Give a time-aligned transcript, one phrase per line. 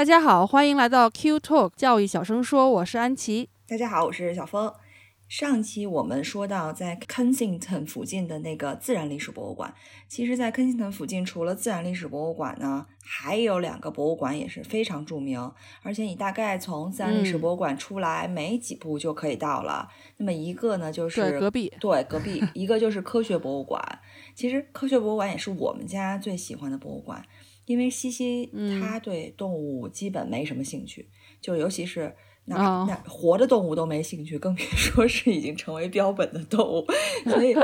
[0.00, 3.50] 大家好，欢迎来到 Q Talk 教育小声说，我是安琪。
[3.68, 4.72] 大家好，我是小峰。
[5.28, 9.74] 上期我们说到，在 Kensington 附近的那个自然历史博物馆，
[10.08, 19.90] 其实，在 Kensington 附近除了自然历史博物馆呢，还有两个博物馆也是非常著名，而且你大概从自然历史博物馆出来没几步就可以到了。
[20.16, 24.00] 那么一个呢，就是隔壁，对隔壁， 一个就是科学博物馆。
[24.34, 27.22] 其实科学博物馆也是我们家最喜欢的博物馆。
[27.66, 28.50] 因为西西
[28.80, 31.08] 他对动物基本没什么兴趣，
[31.40, 32.14] 就尤其是
[32.46, 36.84] 那那活的动物都没兴趣，更别 说是已经成为标本的动物。
[37.24, 37.54] 所以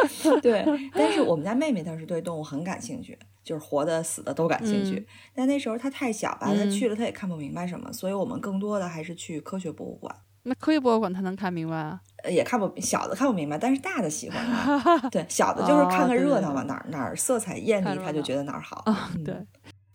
[0.41, 5.05] 对， 但是我们家妹妹倒是对动物很感兴趣，就是活的死的都感兴趣。
[5.34, 10.14] 但那时候她太小吧，她去了她也看不明白什么，所以我们更多的还是去科学博物馆。
[10.44, 12.00] 那科学博物馆她能看明白啊？
[12.31, 14.41] 也看不小的看不明白，但是大的喜欢。
[15.10, 18.84] 对，小的就是看看热闹嘛，哪儿哪儿色彩艳丽，他就觉得哪儿好。
[19.25, 19.34] 对。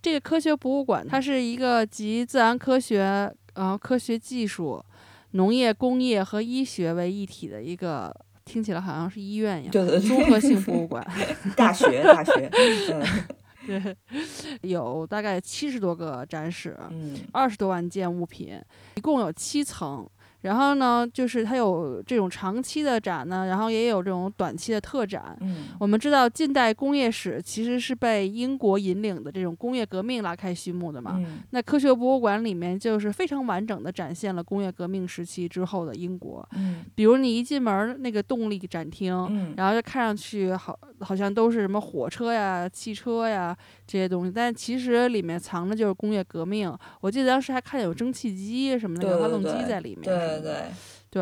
[0.01, 4.83] 这个科学博物馆，它是一个集自然科学、呃科学技术、
[5.31, 8.11] 农业、工业和医学为一体的一个，
[8.45, 11.05] 听起来好像是医院一样，综合性博物馆，
[11.55, 12.49] 大学大学，
[13.67, 13.95] 对，
[14.61, 18.59] 有大概七十多个展室，嗯，二十多万件物品，
[18.95, 20.09] 一共有七层。
[20.41, 25.37] 然后呢，就是它有这种长期的展呢，然后也有这种短期的特展。
[25.41, 31.15] 嗯，我们知道近代工业史其实是被英国引领的这种工业革命拉开序幕的嘛。
[31.17, 36.47] 嗯，那科学博物馆里面就是非常完整的展现了工业革命时期之后的英国。
[36.55, 43.55] 嗯，比如你一进门那个动力展厅，嗯，然后就看上去好好像都是什么火车呀、汽车呀
[43.91, 46.73] 这些东西，但其实里面藏的就是工业革命。
[47.01, 50.03] 我记得当时还看见有蒸汽机什么的，有发动机在里面。
[50.03, 50.63] 对对
[51.09, 51.21] 对，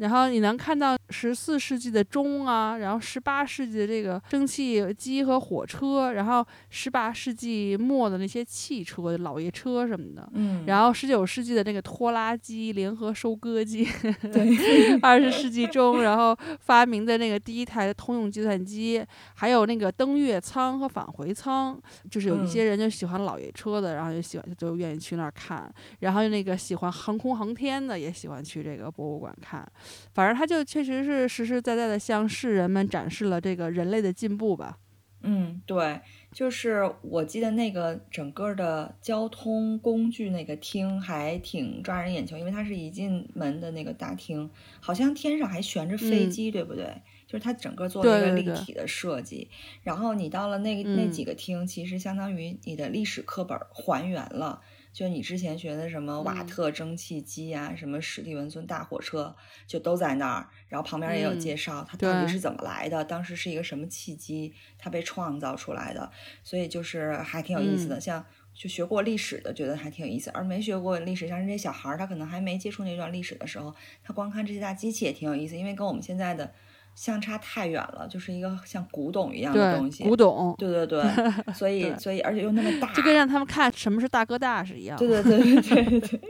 [0.00, 13.88] 然后你能看到十四世纪的钟啊，然后十八世纪的这个蒸汽机和火车，然后十八世纪末的那些汽车、老爷车什么的，嗯，然后十九世纪的那个拖拉机、联合收割机，
[14.32, 19.04] 对，二十世纪中然后发明的那个第一台通用计算机，
[19.34, 21.80] 还有那个登月舱和返回舱，
[22.10, 29.66] 就是有一些人就喜欢老爷车的，然后就喜欢就愿意去那儿看，然后那个喜欢航空航天的也喜欢去这个博物馆看，
[30.12, 34.78] 反正他就确实是实实在在的向世人们展示了这个人类的进步吧。
[35.20, 36.00] 嗯，对，
[36.32, 44.48] 就是我记得那个整个的交通工具那个厅还挺抓人眼球，因为它是一进门的那个大厅，
[44.78, 47.02] 好像天上还悬着飞机，对不对？
[47.26, 49.50] 就是它整个做了一个立体的设计。
[49.82, 54.60] 然后你到了那那几个厅，其实相当于你的历史课本还原了。
[54.98, 60.48] 就你之前学的什么瓦特蒸汽机啊，什么史蒂文森大火车，就都在那儿。
[60.66, 66.10] 然后旁边也有介绍，它到底是怎么来的，当时是一个什么契机，它被创造出来的。
[66.42, 68.00] 所以就是还挺有意思的。
[68.00, 73.72] 像就学过历史的，觉得还挺有意思；而没学过历史，像这些小孩儿，他可能还没接触那段历史的时候，
[74.02, 76.52] 他光看这些大机器也挺有意思，因为跟我们现在的。
[76.98, 80.02] 相差太远了，就是一个像古董一样的东西。
[80.02, 81.00] 古董，对对对，
[81.54, 84.98] 所以所以而且又那么大，就跟让他们看什么是大哥大是一样。
[84.98, 86.20] 对对对对对对，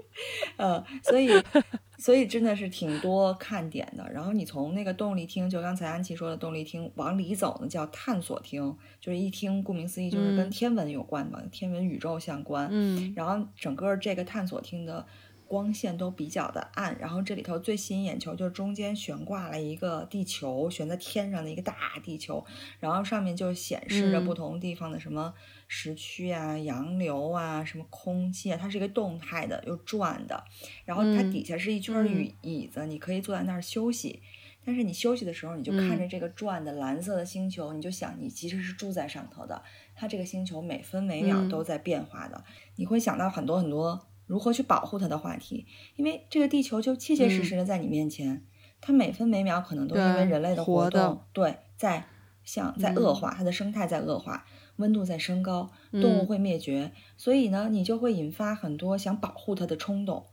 [0.58, 1.30] 呃，所以
[1.96, 4.06] 所以真的是挺多看点的。
[4.12, 12.68] 然后你从那个动力厅，就刚才安琪说的动力厅往里走呢，叫探索厅，就是一听，顾名思义就是跟天文有关嘛，天文宇宙相关。
[12.70, 15.06] 嗯，然后整个这个探索厅的。
[15.48, 22.44] 光线都比较的暗，然后这里头最吸引眼球就是中间悬挂了一个地球，悬在天上的一个大地球，
[22.78, 25.32] 然后上面就显示着不同地方的什么
[25.66, 30.44] 时区啊、洋流啊、什么空气啊，它是一个动态的又转的，
[30.84, 34.20] 然后它底下是一圈椅椅子，你可以坐在那儿休息，
[34.66, 39.62] 但是你休息的时候你就看着这个转的蓝色的星球，你就想你其实是住在上头的，
[39.94, 42.44] 它这个星球每分每秒都在变化的，
[42.76, 44.07] 你会想到很多很多。
[44.28, 45.66] 如何去保护它的话题？
[45.96, 48.44] 因为这个地球就切切实实的在你面前，
[48.80, 52.04] 它每分每秒可能都因为人类的活动，对，在
[52.44, 54.44] 像在恶化，它的生态在恶化，
[54.76, 60.26] 温度在升高，动物会灭绝，所以呢，你就会引发很多想保护它的冲动。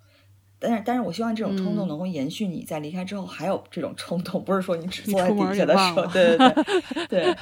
[0.58, 6.50] 但是，但是我希望这种冲动能够延续你在离开之后还有这种冲动，不是说你只坐在底下的时候，对对
[7.10, 7.36] 对对。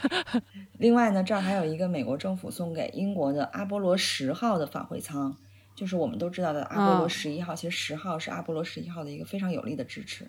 [0.79, 5.37] 另外呢，这儿还有一个美国政府送给英国的阿波罗十号的返回舱。
[5.75, 10.27] 就是我们都知道的阿波罗十一号，其实十号是阿波罗十一号的一个非常有力的支持。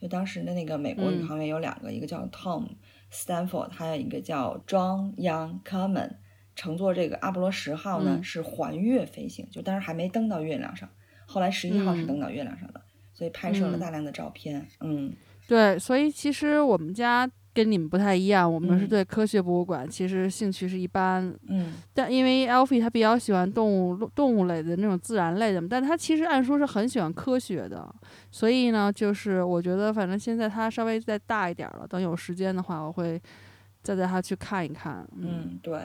[0.00, 2.68] 就当时的那个美国宇航员有两个，一个叫 Tom
[3.12, 6.12] Stanford，还有一个叫 John Young Common，
[6.56, 10.88] 乘坐这个阿波罗十号呢是环月飞行，就当时还没登到月亮上，
[11.26, 12.80] 后来十一号是登到月亮上的，
[13.12, 14.66] 所以拍摄了大量的照片。
[14.80, 15.12] 嗯，
[15.46, 17.30] 对，所以其实我们家。
[17.52, 27.92] 跟你们不太一样，我们是对科学博物馆其实兴趣是一般，嗯，但因为 Alfie 他比较喜欢动物动物类的那种自然类的，但他其实按说是很喜欢科学的，
[28.30, 33.20] 所以呢，就是我觉得反正现在他稍微再大一点了，等有时间的话，我会
[33.82, 35.80] 再带他去看一看，嗯，对。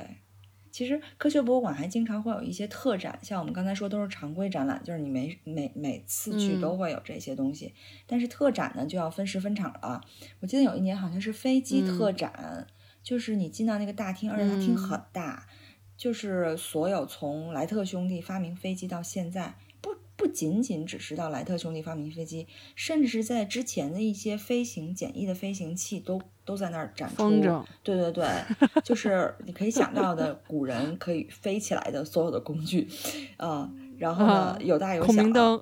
[0.75, 7.73] 其实科学博物馆还经常会有一些特展，像我们刚才说都是常规展览，就是你每每每次去都会有这些东西。
[8.05, 10.01] 但是特展呢就要分时分场了。
[10.41, 12.67] 我记得有一年好像是飞机特展，
[13.01, 15.47] 就是你进到那个大厅，而且它厅很大，
[15.95, 19.55] 就是所有从莱特兄弟发明飞机到现在。
[19.79, 27.15] 不不仅仅只是到莱特兄弟发明飞机，甚至是在之前的一些飞行简易的飞行器都都在那儿展出。
[27.83, 28.25] 对对对，
[28.83, 32.87] 就是你可以想到的古人可以飞起来的所有的工具，
[33.37, 35.07] 啊，然后呢有大有小。
[35.07, 35.61] 孔明灯，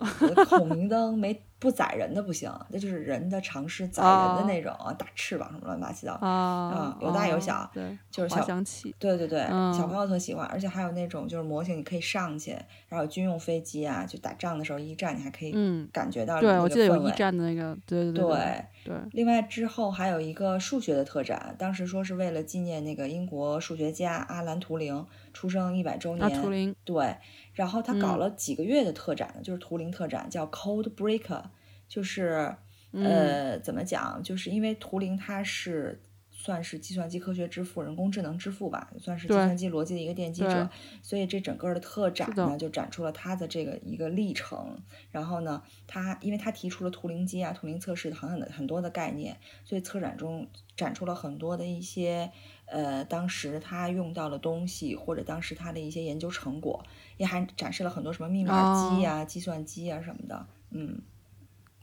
[0.49, 1.39] 孔明灯没。
[1.59, 9.39] 不载人的不行，那就是人的尝试载人的那种啊，大翅膀什么乱七八糟啊，有大有小，对，就是小器，对对对，
[9.71, 12.53] 小朋友特喜欢，而且还有那种就是模型，你可以上去，
[12.89, 18.95] 然后军用飞机啊，就打仗的时候一战，你还可以感觉到对，我记得有一战的那个，对对对对。
[19.13, 27.15] 另外之后还有一个数学的特展，当时说是为了纪念那个英国数学家阿兰图灵出生一百周年，图灵对。
[27.53, 31.43] 然后他搞了几个月的特展，就是图灵特展，叫 Code Breaker，
[31.87, 32.55] 就是
[32.91, 34.21] 呃怎么讲？
[34.23, 36.01] 就是因为图灵他是
[36.31, 40.69] 算是计算机科学之父、人工智能之父吧，算是计算机逻辑的一个奠基者，
[41.01, 44.77] 所以这整个的特展呢就展出了他的这个一个历程。
[45.11, 52.31] 然后呢，他因为他提出了图灵机啊、图灵测试很很的很多的概念，所以策展中展出了很多的一些。
[52.65, 56.83] 呃，当时他用到的东西，或者当时他的一些研究成果，
[57.17, 61.01] 也还展示了很多什么密码机呀、计算机啊什么的，嗯，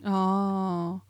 [0.02, 1.00] 哦。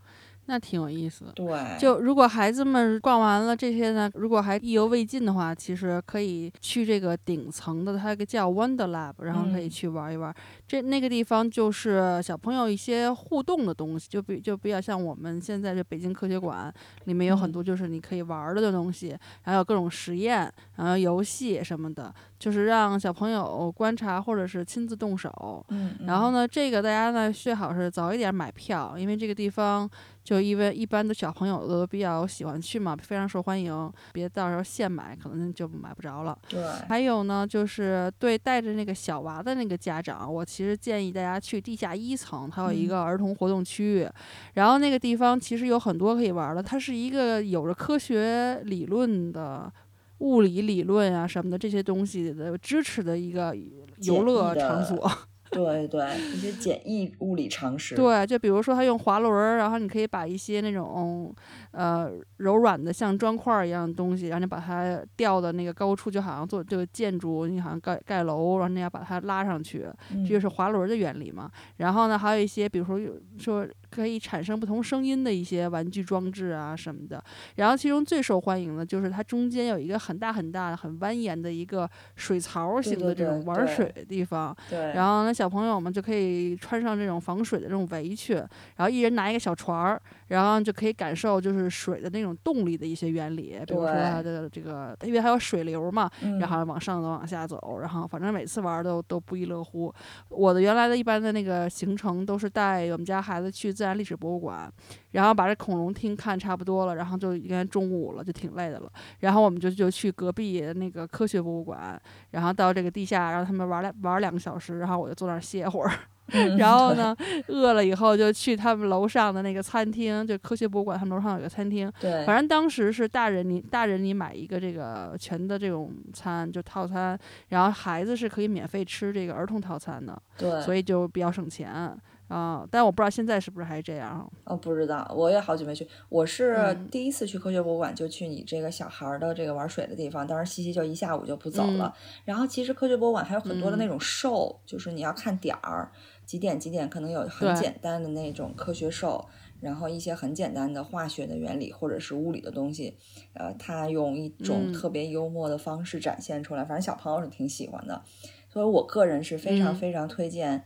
[0.47, 1.79] 那挺有意思的，对。
[1.79, 10.35] 就如果孩子们逛完了这些呢，如果还意犹未尽的话，其实可以去这个顶层的，它一个叫 Wonder Lab，然后可以去玩一玩。
[10.67, 16.73] 这那个地方就是小朋友一些互动的东西，就比就比较像我们现在这北京科学馆
[17.05, 19.11] 里面有很多就是你可以玩的东西，
[19.45, 25.65] 然后有各种实验，然后游戏什么的，就是让小朋友观察或者是亲自动手。
[25.69, 25.95] 嗯。
[26.09, 29.89] 然后呢，这个大家呢最好是早一点买票，因为这个地方。
[30.23, 36.39] 就因为一般的小朋友都比较喜欢去嘛，非常受欢迎，别到时候现买可能就买不着了。
[36.47, 44.09] 对，还有呢，就是对带着那个小娃的那个家长，我其实建议大家去地下一层，它有一个儿童活动区域，
[44.55, 49.73] 然后那个地方其实有很多可以玩的，它是一个有着科学理论的、
[50.21, 53.55] 物理理论啊什么的这些东西的支持的一个
[54.03, 54.97] 游乐场所。
[55.51, 56.01] 对对，
[56.33, 57.97] 一些简易物理常识。
[57.97, 61.35] 对，就比如说他用滑轮，然后你可以把一些那种
[61.73, 69.85] 呃柔软的像砖块一样的东西，然后你把它吊到那个高处，就好像做这个建筑，你好像盖盖楼，然后你要把它拉上去，
[70.23, 71.51] 这就是滑轮的原理嘛。
[71.79, 73.01] 然后呢，还有一些比如说
[73.37, 73.67] 说。
[73.91, 77.23] 可以产生不同声音的一些玩具装置啊什么的，
[77.57, 84.57] 然后其中最受欢迎的就是它中间有一个很大很大的、很蜿蜒的一个水槽型的这种玩水的地方。
[84.69, 84.79] 对。
[84.95, 88.37] 然后呢，小朋友们就可以穿上这种防水的这种围裙，
[88.77, 99.93] 然后一人拿一个小船儿，然后就可以感受就是水的那种动力的一些原理，比如说它的这个，因为还有水流嘛，然后往上走、往下走，然后反正每次玩都都不亦乐乎。
[100.29, 103.75] 我的原来的一般的那个行程都是带我们家孩子去。
[103.81, 104.71] 自然历史博物馆，
[105.13, 108.93] 然后把这恐龙厅看差不多了，然后就应该中午了，就挺累的了。
[109.21, 111.99] 然后我们就就去隔壁那个科学博物馆，
[112.33, 115.91] 然后到这个地下，让他们玩两玩两个小时，然后我就坐那儿歇会儿。
[116.59, 117.17] 然后呢，
[117.49, 121.91] 饿了以后就去他们楼上的那个餐厅，就科学博物馆他们楼上有个餐厅。
[121.99, 127.19] 对，反正当时是大人你大人你买一个这个全的这种餐就套餐，
[127.49, 130.21] 然后孩子是可以免费吃这个儿童套餐的。
[130.39, 131.97] 对，所以就比较省钱。
[132.31, 134.31] 啊，但我不知道现在是不是还是这样。
[134.45, 135.87] 哦，不知道，我也好久没去。
[136.09, 140.25] 我是第一次去科学博物馆，就去你这个小孩的这个玩水的地方。
[140.25, 141.93] 当时西西就一下午就不走了。
[142.25, 145.91] 然后其实科学博物馆还有很多的那种 show，就是你要看点儿，
[146.25, 149.25] 几点几点可能有很简单的那种科学 show，
[149.61, 152.97] 然后一些很简单的化学的原理或者是物理的东西，
[153.35, 158.03] 呃，他用一种特别幽默的方式展现出来，反正小朋友是挺喜欢的。
[158.49, 160.65] 所以我个人是非常嗯非常推荐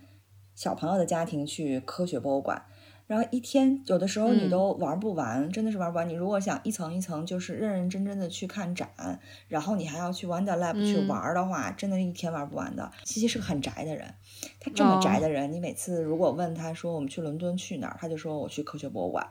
[0.54, 2.64] 小朋友的家庭去科学博物馆。
[3.06, 6.08] 然后一天有的时候你嗯都玩不完，真的是玩不完。
[6.08, 8.88] 你如果想一层一层就是认认真真的去看展，
[9.46, 12.90] 然后你还要去 Wonder Lab 去嗯玩儿的话，真的一天玩不完的。
[13.04, 14.14] 西西是个很宅的人，
[14.58, 19.28] 他这么宅哦的人，你每次如果问他说我们去伦敦去哪儿，他就说我去科学博物馆。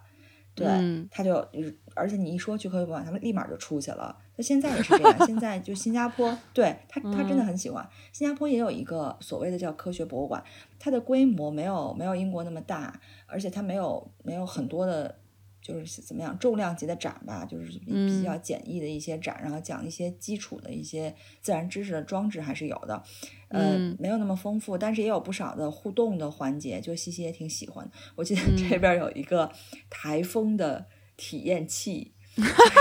[0.55, 1.47] 对，嗯他就，
[1.95, 4.15] 而且你一说去科学博物馆，他们立马就出去了。
[4.35, 7.87] 那现在也是这样，现在就新加坡，对他， 他真的嗯很喜欢。
[8.11, 10.43] 新加坡也有一个所谓的叫科学博物馆，
[10.79, 15.19] 它的规模没有没有英国那么大，而且它没有没有很多的，
[15.61, 23.03] 就是怎么样重量级的展吧，就是比比较嗯简易的一些展，然后讲一些基础的一些自然知识的装置还是有的，
[23.49, 27.87] 呃，嗯没有那么丰富，但是也有不少的互动的环节，就西西也挺喜欢。
[28.15, 29.51] 我记得这嗯边有一个
[29.91, 30.85] 台风的
[31.17, 32.11] 体验器，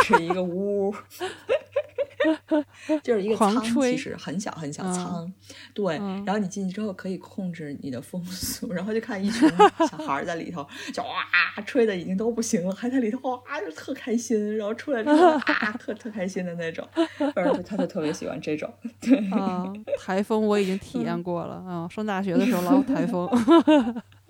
[0.09, 0.95] 就是一个屋。
[3.03, 5.35] 就是一个仓，其实很小很小嗯，
[5.75, 5.99] 对。
[5.99, 9.49] 嗯然后你进去之后可以控制你的风速，然后就看一群
[9.91, 11.11] 小孩儿在里头，就哇
[11.67, 16.87] 吹的已经都不行了，还在里头哇就特开心，然后出来之后啊特特开心的那种，
[17.35, 19.19] 反正就他就特别喜欢这种，对。
[19.33, 23.29] 啊，台风我已经体验过了啊，上大学的时候老有台风。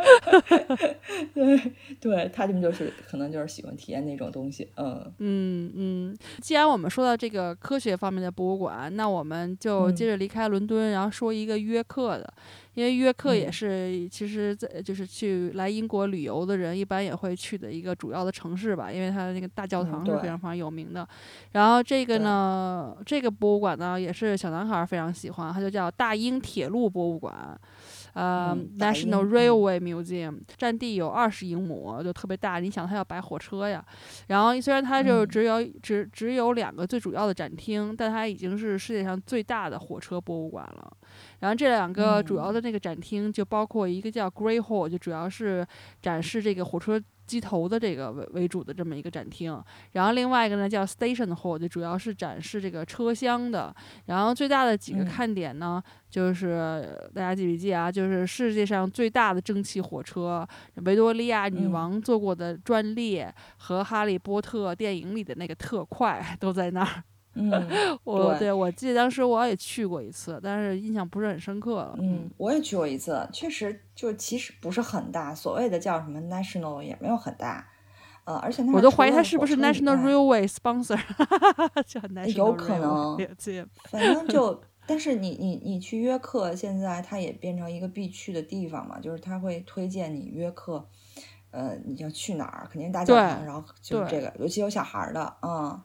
[1.35, 5.13] 对 对，他们就是可能就是喜欢体验那种东西，嗯。
[5.19, 12.33] 嗯嗯，既然我们说到这个科学方面的博物馆，那我们就接嗯着离开伦敦，然后说一个约克的，
[12.75, 13.53] 因为约克也嗯。
[13.53, 20.39] 是其实在就是去来英国旅游的人一般也会去的一个主要的城市吧，因为它的那个大教嗯堂是非常。
[20.39, 21.07] 非常有名的。
[21.53, 27.57] 然后这个呢，这个博物馆呢也是小男孩儿非常喜欢，它就叫大英铁路博物馆。
[28.15, 32.59] 呃、嗯 n a t i o n a l 英嗯 Railway Museum 占地有二十英亩，就特别大。
[32.59, 33.85] 你想，它要摆火车呀，
[34.29, 40.93] 然后虽然它就嗯只有、只只有两个最主要的展厅，但它已经是世界上最大的火车博物馆了。
[41.41, 45.67] 然后这两个主要的那个展厅就包括一个叫 Grey Hall，就主要是
[46.01, 47.01] 展示这个火车
[47.33, 49.59] 机头的这个为为主的这么一个展厅。
[49.93, 53.75] 然后另外一个呢叫 Station Hall，就主要是展示这个车厢的。
[54.05, 60.47] 然后最大的几个嗯看点呢，就是大家记笔记啊，就是世界上最大的蒸汽火车，
[60.85, 67.03] 维多利亚女嗯王坐过的专列和哈利波特电影里的那个特快 都在那儿。
[67.35, 67.51] 嗯
[68.05, 71.95] 我对我记得当时我也去过一次，但是印象不是很深刻了。
[71.99, 77.67] 嗯，我也去过一次，确实就其实不是很大，所谓的叫什么 national 也没有很大，
[78.25, 81.01] 呃，而且那我都怀疑除了它是不是 National Railway sponsor，
[81.87, 83.17] 叫 National 有可能
[83.85, 90.87] 反正就， 但是你你你去约克，现在它也变成一个必去的地方嘛，就是他会推荐你约克，
[91.51, 95.81] 呃，你要去哪儿，肯定是大教堂，然后就是这个，尤其有小孩儿的，嗯，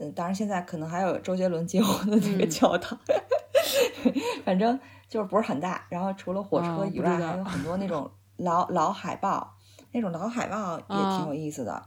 [0.00, 2.98] 呃，当然现在可能还有周杰伦结婚的那个嗯教堂，
[4.44, 9.54] 反正就是不是很大，然后除了火车以外，还有很多那种老老海报，
[9.92, 11.82] 那种老海报也挺啊有意思的。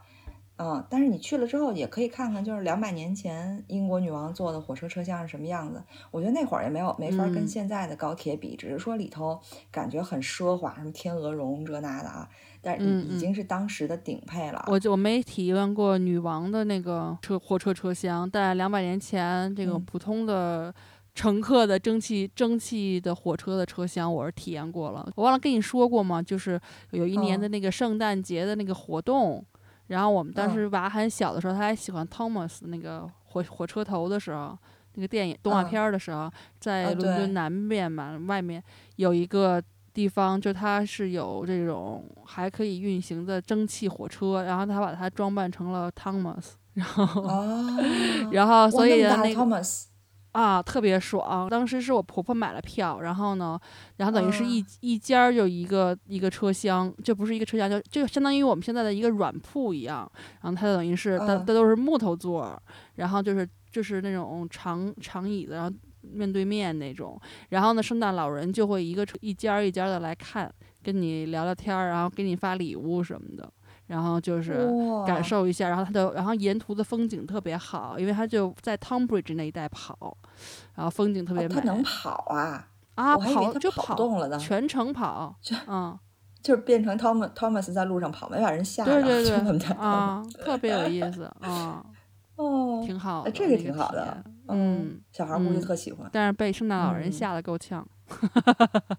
[0.63, 5.83] 嗯，但是你去了之后也可以看看，就是两百年前英国女王坐的火车车厢是什么样子。
[6.09, 9.37] 我觉得那会儿也没有没法跟嗯现在的高铁比，只是说里头
[9.69, 12.29] 感觉很奢华，什么天鹅绒这那的啊，
[12.61, 14.63] 但是已经是当时的顶配了。
[14.67, 20.73] 我就我没体验过女王的那个车火车车厢，但两百年前这个嗯普通的
[21.13, 25.11] 乘客的蒸汽蒸汽的火车的车厢，我是体验过了。
[25.15, 26.21] 我忘了跟你说过吗？
[26.21, 26.59] 就是
[26.91, 29.45] 有一年的嗯那个圣诞节的那个活动，
[29.87, 30.53] 然后我们当嗯。
[30.53, 34.57] 时娃很小的时候，他还喜欢 Thomas 那个火火车头的时候。
[34.95, 35.69] 那个电影动画嗯。
[35.71, 38.63] 片儿的时候，在啊伦敦南边嘛，外面
[38.97, 39.59] 有一个
[39.91, 47.65] 地方，就它是有这种还可以运行的蒸汽火车，然后他把它装扮成了 Thomas，然后、哦，
[48.31, 49.85] 然后所以那个 Thomas，
[50.33, 51.49] 啊特别爽。
[51.49, 53.59] 当时是我婆婆买了票，然后呢，
[53.97, 60.11] 然后等于是一、啊一家儿就一个一个车厢，就不是一个车厢，就就相当于我们现在的一个软铺一样。
[60.41, 62.61] 然后它等于是它啊它都是木头座儿，
[62.95, 65.71] 然后就是就是那种长长椅子，然后
[66.01, 67.19] 面对面那种。
[67.49, 73.51] 然后呢，圣诞老人就会一个车一间儿一间儿的来看，跟你聊聊天儿，然后给你发礼物什么的。
[73.87, 74.67] 然后就是
[75.05, 80.17] 感受一下，然后它的，然后沿途的风景特别好，因为它就在 Tonbridge 那一带跑，
[80.75, 81.55] 然后风景特别美。
[81.55, 82.67] 哦它能跑啊！
[82.95, 85.35] 啊，我还以为它跑就跑动了呢全程跑，
[85.67, 85.97] 嗯，
[86.41, 91.83] 就是变成 Thomas Thomas 在路上跑，没把人吓着，对对对，啊，特别有意思，啊，
[92.37, 96.07] 哦，挺好这个挺好的，嗯，小孩估计喜欢。
[96.11, 97.85] 但是被圣诞老人嗯吓得够呛。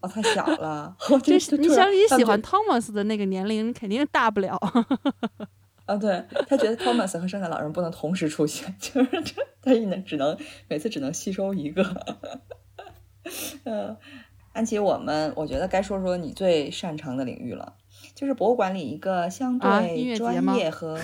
[0.00, 4.59] 哦，太小了， 这是你想你喜欢 Thomas 的那个年龄，你肯定大不了。
[5.87, 11.83] 啊，对他觉得 Thomas 和圣诞老人不能同时出现， 就是这他只能只能每次只能吸收一个。
[13.64, 13.97] 呃，
[14.52, 17.75] 安琪，我们我觉得该说说你最擅长的领域了，
[18.14, 20.99] 就是博物馆里一个相对专业和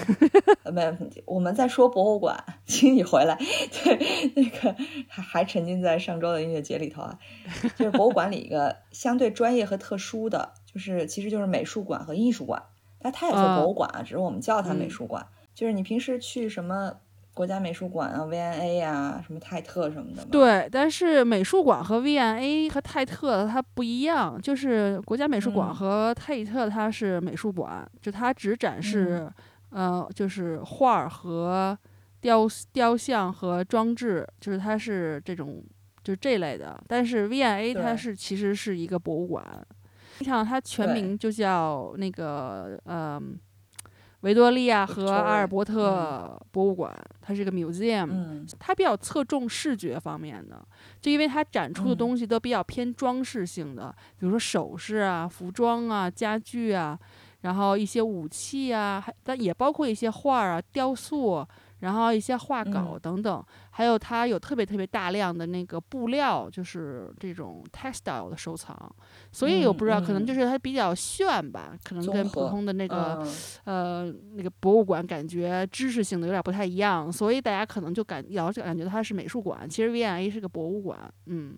[0.62, 3.36] 呃，没有，我们在说博物馆，请你回来。
[3.36, 4.76] 对，那个
[5.08, 7.18] 还还沉浸在上周的音乐节里头啊，
[7.76, 12.62] 就是博物馆里一个相对专业和特殊的，就是其实就是美术馆和艺术馆，
[13.00, 15.26] 但它也叫博物馆啊，只是我们叫它美术馆。
[15.52, 17.00] 就是你平时去什么？
[17.32, 20.24] 国家美术馆啊，V&A 啊，什么泰特什么的。
[20.26, 29.30] 对，但是美术馆和 V&A 和泰特它不一样，就是国家美术馆和泰特它是美术馆，就它只展示，
[29.70, 31.78] 呃，就是画儿和
[32.20, 35.64] 雕雕像和装置，就是它是这种
[36.02, 36.78] 就是这类的。
[36.88, 39.42] 但是 V&A 它是其实是一个博物馆，
[40.18, 43.38] 你想它全名就叫那个，嗯。
[44.20, 50.62] 维多利亚和阿尔伯特博物馆，它是一个 museum，它比较侧重视觉方面的，
[51.00, 56.98] 就因为它展出的东西都比较偏装饰性的，比如说首饰啊、服装啊、家具啊，
[57.40, 61.46] 然后一些武器啊，还但也包括一些画啊、雕塑。
[61.80, 68.76] 然后一些画稿等等，还有它有特别特别大量的那个布料，就是这种 textile 的收藏，
[69.32, 73.22] 所以我不知道，可能就是它比较炫吧，可能跟普通的那个
[73.64, 81.56] 呃那个博物馆感觉知识性的有点不太一样，所以大家可能就感老是感觉它是美术馆，其实 V&A 是个博物馆，嗯。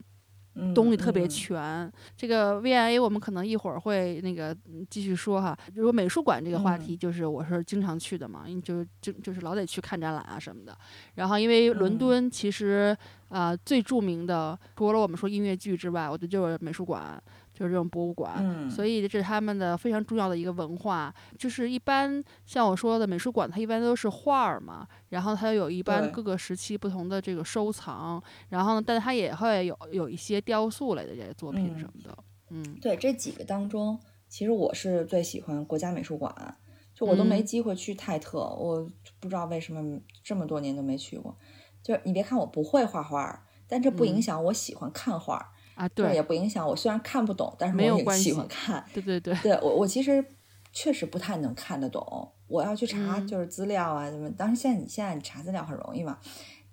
[0.75, 4.55] 东西特别全，这个 VIA 我们可能一会儿会那个
[4.91, 5.57] 继续说哈。
[5.75, 10.77] 如果美术馆这个话题，就是我是经常去的嘛，因为就就就是老得去看展览啊什么的。
[11.15, 12.97] 然后因为伦敦其实
[13.29, 17.23] 啊最著名的，除了我们说音乐剧之外，我觉得就是美术馆。
[17.53, 21.15] 就是这种博物馆，所以这是他们的非常重要的一个文化。
[21.39, 32.17] 就是一般像我说的美术馆，它一般都是画儿嘛，然后它有一般各个时期不同的这个收藏，然后呢，但它也会有有一些雕塑类的这些作品什么的。
[32.51, 36.57] 嗯，对，这几个当中，其实我是最喜欢国家美术馆，
[36.95, 41.37] 就我都没机会去泰特，我不知道为什么这么多年都没去过。
[41.83, 45.52] 就是你别看我不会画画，但这不影响我喜欢看画。
[45.75, 46.77] 啊，对，也不影响我。
[46.77, 48.85] 虽然看不懂，但是我也喜欢看。
[48.93, 50.25] 对对对，对我我其实
[50.73, 52.29] 确实不太能看得懂。
[52.47, 54.31] 我要去查就是资料啊什么。
[54.31, 56.19] 当然现在你现在你查资料很容易嘛。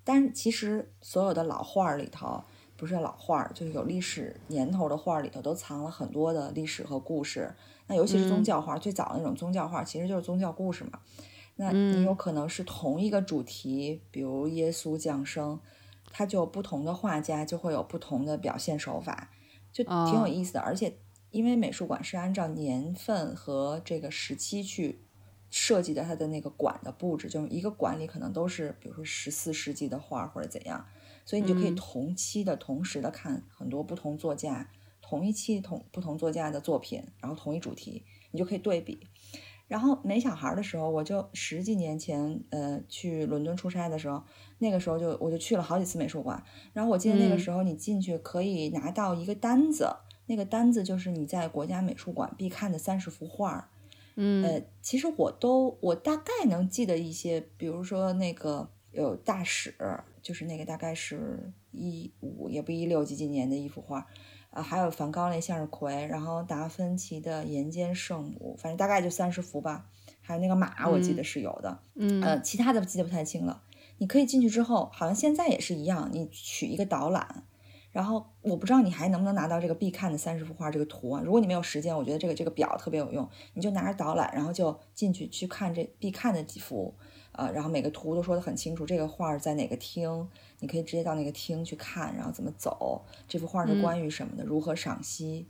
[0.04, 2.44] 但是其实所有的老画儿里头，
[2.76, 7.54] 不是老画儿，就是有历史年头的画儿里头，都藏了很多的历史和故事。
[7.88, 11.00] 那尤其是宗教画，最早的那种宗教画，其实就是宗教故事嘛。
[11.56, 15.60] 那你有可能是同一个主题，比如耶稣降生。
[16.10, 19.32] 它就不同的画家就会有不同的表现手法，
[19.72, 20.60] 就挺有意思的。
[20.60, 20.98] 而且
[21.32, 25.04] 因为美术馆是按照年份和这个时期去
[25.50, 30.86] 设计的，它的那个馆的布置，就一个馆里可能都是比如说十四世纪的画或者怎样，
[31.26, 34.70] 所以你就可以同期的同时的看很多不同作家
[35.02, 39.08] 同一期同不同作家的作品，然后同一主题，你就可以对比。
[39.70, 44.22] 然后没小孩的时候，我就十几年前，呃，去伦敦出差的时候，
[44.58, 46.44] 那个时候就我就去了好几次美术馆。
[46.74, 49.88] 然后我记得那个时候你进去可以拿到一个单子，
[50.26, 53.70] 那个单子就是你在国家美术馆必看的三十幅画。
[54.16, 59.76] 嗯，呃，其实我都我大概能记得一些，比如说那个有大使，
[60.24, 64.08] 就是那个大概是一五也不一六几几年的一幅画。
[64.50, 69.86] 啊，还有梵高那向日葵，然后达芬奇的《岩间圣母》，反正大概就三十幅吧。
[70.22, 71.80] 还有那个马，我记得是有的。
[71.96, 73.62] 嗯，呃，其他的记得不太清了。
[74.00, 77.44] 你可以进去之后，好像现在也是一样，你取一个导览，
[77.92, 81.22] 然后我不知道你还能不能拿到这个必看的三十幅画这个图啊？
[81.24, 86.96] 如果你没有时间，我觉得这个这个表特别有用，你就拿着导览，然后就进去去看这必看的几幅。
[87.40, 90.28] 呃，然后每个图都说的很清楚，这个画在哪个厅，
[90.60, 95.48] 你可以直接到那个厅去看，然后怎么走，这幅画是关于什么的，如何赏析。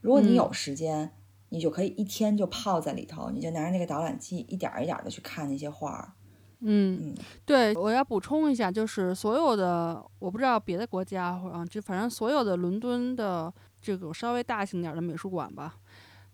[0.00, 1.10] 如果你有时间，
[1.48, 6.14] 你就可以一天就泡在里头，你就拿着那个导览器，一点一点的去看那些画。
[6.60, 7.12] 嗯，
[7.44, 15.74] 对，我要补充一下，就是所有的，我不知道别的国家啊，就反正所有的伦敦的这种稍微大型点的美术馆吧，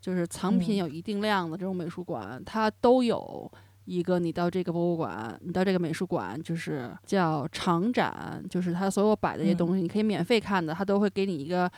[0.01, 3.51] 就是藏品有一定量的这种美术馆，它都有。
[3.89, 11.71] 一个，你到这个博物馆，你到这个美术馆，就是叫长展，就是它所有摆的一些东西，你可以免费看的，它都会给你一个，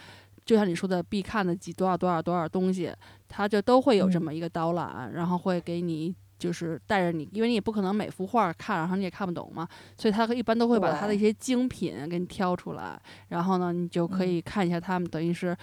[0.45, 2.93] 就像你说的必看的几多少多少多少东西，
[3.29, 15.57] 它就都会有这么一个导览，然后会给你就是带着你，因为你也不可能每幅画看，然后你也看不懂嘛，所以他一般都会把他的一些精品给你挑出来，然后呢，你就可以看一下他们，等于是。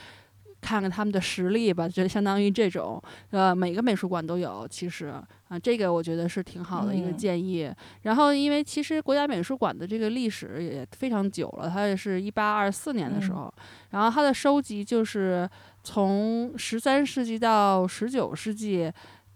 [0.68, 5.06] 看看他们的实力吧，就相当于这种，呃，每个美术馆都有，其实
[5.48, 7.74] 啊，这个我觉得是挺好的一个建议。
[8.02, 13.50] 然后，因为其实国家美术馆的这个历史也非常久了，它也是一八二四年的时候，
[13.92, 15.50] 然后它的收集就是
[15.86, 18.92] 从十三世纪到十九世纪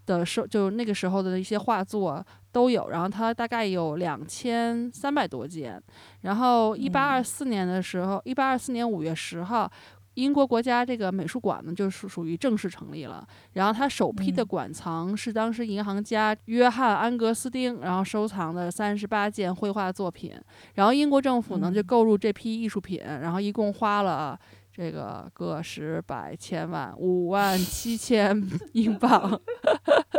[0.05, 5.81] 的收，就那个时候的一些画作都有，然后它大概有两千三百多件。
[6.23, 9.71] 然后，一八二四年的时候，一八二四年五月十号。
[10.15, 13.25] 英国国家这个美术馆呢，就是属于正式成立了。
[13.53, 20.33] 然后它首批的馆藏是当时银行家约翰安格斯丁，然后收藏的三十八件绘画作品。
[20.75, 24.37] 然后英国政府呢就购入这批艺术品，然后一共花了
[24.73, 28.35] 这个个十百千万五万七千
[28.73, 29.39] 英镑。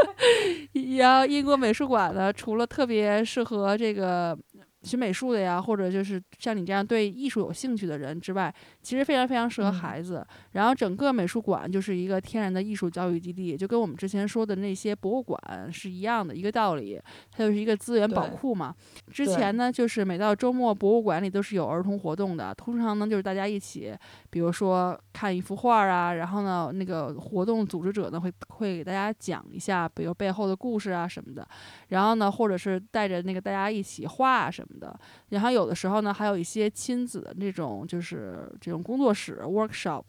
[0.98, 4.38] 然后英国美术馆呢，除了特别适合这个。
[4.82, 10.26] 学美术的呀，或者就是像你这样对艺术有兴趣的人之外，其实非常非常适合孩子。
[10.52, 15.40] 然后整个美术馆就是一个天然的艺术教育基地，就跟我们之前说的那些博物馆
[15.72, 17.00] 是一样的一个道理。
[17.30, 18.74] 它就是一个资源宝库嘛。
[19.10, 22.52] 之前呢，就是每到周末，博物馆里都是有儿童活动的。
[22.54, 23.96] 通常呢，就是大家一起，
[24.28, 31.46] 比如说看一幅画啊，然后呢，那个活动组织者呢会会给大家讲一下，比如背后的故事啊什么的。
[31.88, 34.66] 然后呢，或者是带着那个大家一起画什么。
[34.82, 40.04] 的，然后有的时候呢，还有一些亲子的那种，就是工作室 workshop。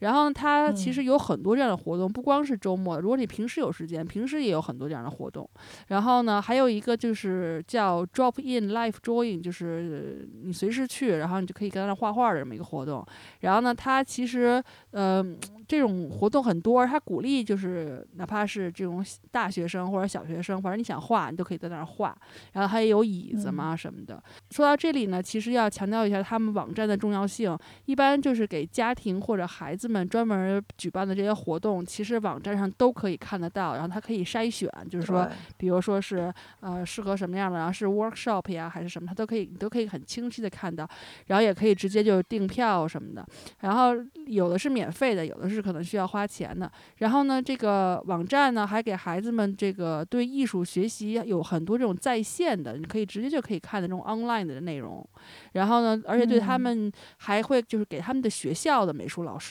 [0.00, 3.00] 然后它其实有很多这样的活动，不光是周末。
[3.00, 5.48] 如果你平时有时间，平时也有很多这样的活动。
[5.88, 13.04] 然后呢，还有一个就是叫 drop in life drawing，就是你随时去，然后你就可以跟他那画画的这么一个活动。
[13.40, 15.24] 然后呢，它其实呃
[15.68, 22.16] 这种活动很多，它鼓励就是哪怕是这种大学生或者小学生，反正你想画，你都可以在那儿画。
[22.52, 24.22] 然后还有椅子嘛什么的。
[24.50, 27.56] 说到这里呢，其实要强调一下他们网站的重要性。
[27.86, 33.74] 一般就是给家庭或者孩子们专门举办的这些活动，其实网站上都可以看得到。
[33.74, 40.88] 然后它可以筛选，就是说，比如说是呃适合什么样的，然后是 workshop 呀还是什么，它都可以，你都可以很清晰的看到。
[41.26, 43.26] 然后也可以直接就订票什么的。
[43.60, 43.92] 然后
[44.26, 46.70] 有的是免费的，有的是可能需要花钱的。
[46.98, 55.06] 然后呢，这个网站呢还给孩子们这个对艺术学习有很多这种在线的，你可以直接就可以看的这种 online 的内容。
[55.52, 59.49] 然后呢，而且对他们还会就是给他们的学校的美术老师。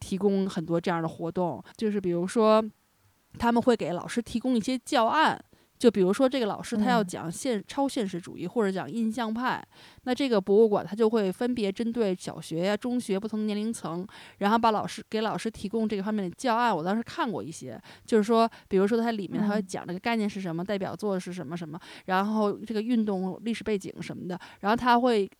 [0.00, 2.64] 提供很多这样的活动，就是比如说，
[3.38, 5.42] 他们会给老师提供一些教案，
[5.78, 9.64] 就比如说这个老师他要讲现超现实主义或者讲印象派，
[10.02, 14.06] 那这个博物馆他就会分别针对小学呀、中学不同年龄层，
[14.38, 16.76] 然后把老师给老师提供这个方面的教案。
[16.76, 25.30] 我当时看过一些，就是说，比如说它里面它会讲这个概念是什么，代表作是什么什么，然后这个运动历史背景什么的，然后他会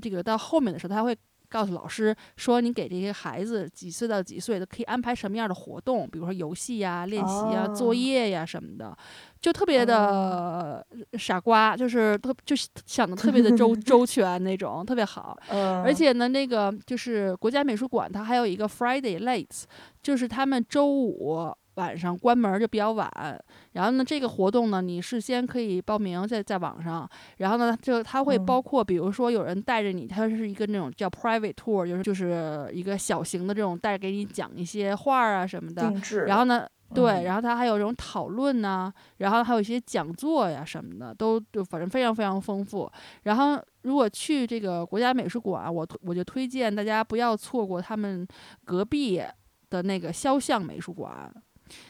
[0.00, 1.14] 这个到后面的时候他会。
[1.50, 8.96] 告诉老师说，你给这些孩子几岁到几岁的可以安排什么样的活动，比如说游戏呀、练习呀、作业呀什么的，
[9.40, 10.86] 就特别的
[11.18, 12.54] 傻瓜，就是特就
[12.86, 15.36] 想的特别的周 周全那种，特别好。
[15.84, 19.64] 而且呢，那个就是国家美术馆，它还有一个 Friday Late，
[20.02, 21.52] 就是他们周五。
[21.80, 23.10] 晚上关门就比较晚，
[23.72, 35.90] 然后呢，这个活动呢，你事先可以报名在在网上，然后呢，就它会包括，比如说有人带着你，它是一个那种叫 private tour，就是就是一个小型的这种带给你讲一些画啊什么的，
[36.26, 42.90] 然后呢，对，然后它还有这种讨论呐，然后还有一些讲座呀什么的，都就反正非常非常丰富。
[43.22, 48.26] 然后如果去这个国家美术馆，我我就推荐大家不要错过他们
[48.64, 49.22] 隔壁
[49.70, 51.32] 的那个肖像美术馆。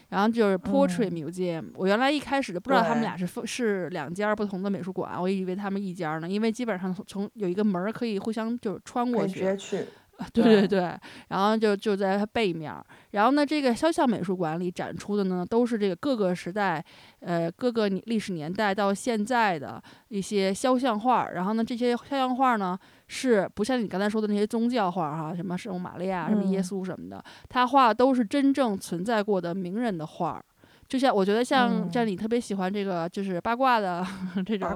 [0.09, 9.40] 然后就是 Portrait Museum，我原来一开始就不知道他们俩是是两家不同的美术馆，我以为他们一家呢，因为基本上从有一个门可以互相就是穿过去。
[10.35, 10.78] 对对对，
[11.28, 12.72] 然后就就在它背面，
[13.12, 16.85] 然后呢，这个肖像美术馆里展出的呢，都是这个各个时代，
[17.20, 21.30] 呃，各个历史年代到现在的一些肖像画。
[21.30, 22.78] 然后呢，这些肖像画呢，
[23.09, 30.42] 是不像你刚才说的那些宗教画哈，什么圣母玛利亚、什么耶稣什么的，他画的都是真正存在过的名人的画。
[30.87, 34.04] 就像我觉得像像你特别喜欢这个就是八卦的
[34.44, 34.68] 这种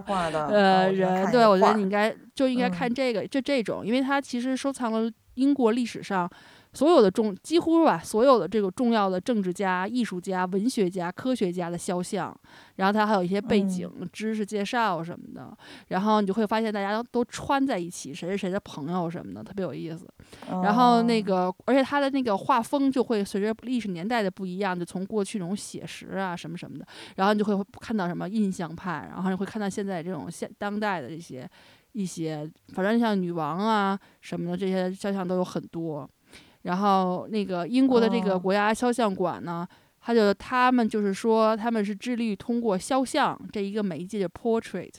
[0.49, 5.11] 呃人，对我觉得你应该就应该看这个，就这种，因为他其实收藏了。
[5.35, 6.29] 英国历史上
[6.73, 12.37] 所有的重几乎吧，所有的这个重要的政治家、艺术家、文学家、科学家的肖像，
[12.77, 15.57] 然后他还有一些背景知识介绍什么的，
[15.89, 20.09] 然后你就会发现大家都穿在一起，谁是谁的朋友什么的，特别有意思。
[20.49, 26.85] 然后那个，而且他的那个画风就会随着历史年代的不一样，就从过去那种写实啊什么什么的，
[27.17, 31.49] 然后你就会看到什么印象派，然后你会看到现在这种现当代的这些。
[31.95, 36.09] 一些，反正像女王啊什么的这些肖像都有很多，
[36.63, 38.39] 然后那个英国的这个哦。
[38.39, 39.67] 国家肖像馆呢，
[40.01, 44.93] 他就他们就是说他们是致力于通过肖像这一个媒介的 portrait，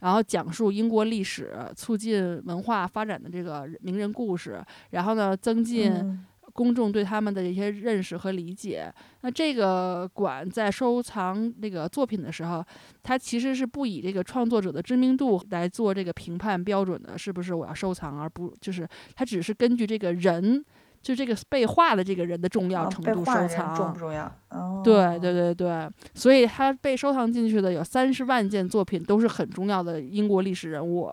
[0.00, 8.92] 然后讲述英国历史，促进文化发展的这个名人故事，然后呢增进嗯公众对他们的一些认识和理解。
[9.22, 12.64] 那这个馆在收藏那个作品的时候，
[13.02, 20.64] 它其实是不以这个创作者的知名度来做这个评判标准的，是不是我要收藏，而不就是它只是根据这个人，
[21.00, 23.74] 就这个被画的这个人的重要啊程度收藏。
[23.74, 24.24] 重不重要？
[24.50, 31.10] 哦，对对对对，所以他被收藏进去的有三十万件作品，都是很重要的英国历史人物，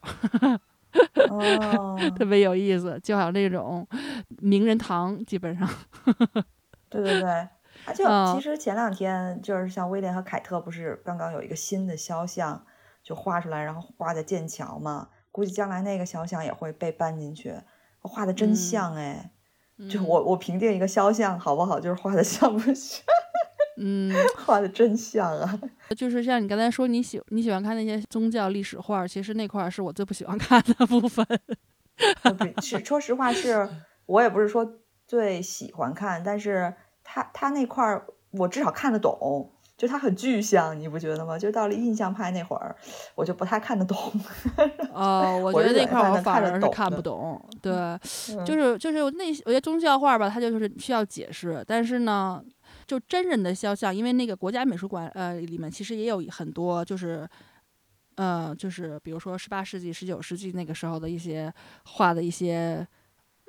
[1.30, 3.88] 哦， 特别有意思，就好像那种
[4.40, 5.68] 名人堂，基本上。
[6.90, 12.66] 对对对，啊，就嗯其实前两天就是像威廉和凯特不是刚刚有一个新的肖像
[13.04, 17.54] 就画出来，然后挂在剑桥嘛，估计将来那个肖像也会被搬进去，
[18.02, 19.32] 画的真嗯像哎。
[19.90, 23.02] 就嗯我我评定一个肖像好不好，就是画的像不像，
[23.82, 24.14] 嗯，
[24.46, 25.60] 画的真像啊。
[25.98, 31.26] 就是像你刚才说，你喜你喜欢看那些宗教历史画，其实那块儿是我最不喜欢看的部分。
[32.62, 33.68] 是，说实话是，
[34.06, 34.70] 我也不是说
[35.08, 41.40] 最喜欢看，但是他他那块儿我至少看得懂，就他很具象，你不觉得吗？
[41.40, 42.76] 就到了印象派那会儿，
[43.16, 43.98] 我就不太看得懂。
[44.94, 47.42] 哦，我我觉得那块儿我反而是看不懂。
[47.62, 52.42] 对，嗯就是就是那我觉得宗教画吧，它就是需要解释，但是呢，
[52.90, 57.30] 就真人的肖像，因为那个国家美术馆呃里面其实也有很多就是。
[58.16, 61.50] 呃，就是比如说十八世纪、十九世纪那个时候的一些
[61.86, 62.86] 画的一些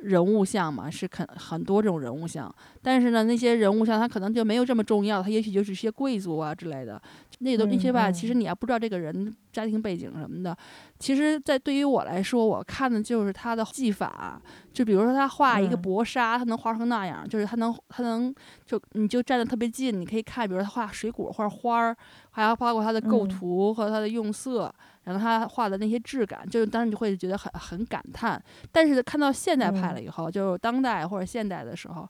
[0.03, 2.53] 人物像嘛，是肯很多这种人物像。
[2.83, 7.01] 但是呢，那些人物像他可能就没有这么重要，他也许就是一些贵族啊之类的。
[7.43, 10.55] 那都那些吧，嗯其实你要不知道这个人家庭背景什么的，
[10.99, 14.41] 其实，在对于我来说，我看的就是他的技法。
[14.73, 18.33] 就比如说他画一个嗯薄纱，他能画成那样，就是他能他能
[18.67, 21.97] 就你就站得特别近，你可以看，比如他画水果、画花儿，
[22.31, 24.73] 还要包括他的构嗯图和他的用色，
[25.05, 28.43] 然后他画的那些质感，就是当时你就会觉得很很感叹。
[28.71, 32.09] 但是看到现代派了嗯以后，就是当代或者现代的时候。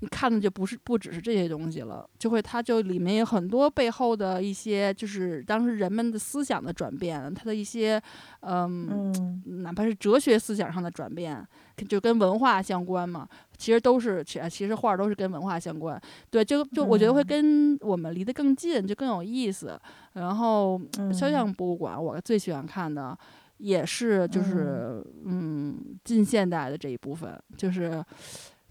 [0.00, 8.00] 你看的就不是不只是这些东西了，就会它就里面有很多背后的一些，就是当时人们的思想的转变，它的一些，
[8.42, 11.44] 嗯，嗯哪怕是哲学思想上的转变，
[11.88, 13.28] 就跟文化相关嘛。
[13.56, 16.00] 其实都是，其其实画儿都是跟文化相关。
[16.30, 19.76] 对，就就我觉得会嗯跟我们离得更近，就更有意思。
[20.12, 20.80] 然后
[21.12, 23.18] 肖嗯像博物馆，我最喜欢看的
[23.56, 28.04] 也是就是嗯近现代的这一部分，就是。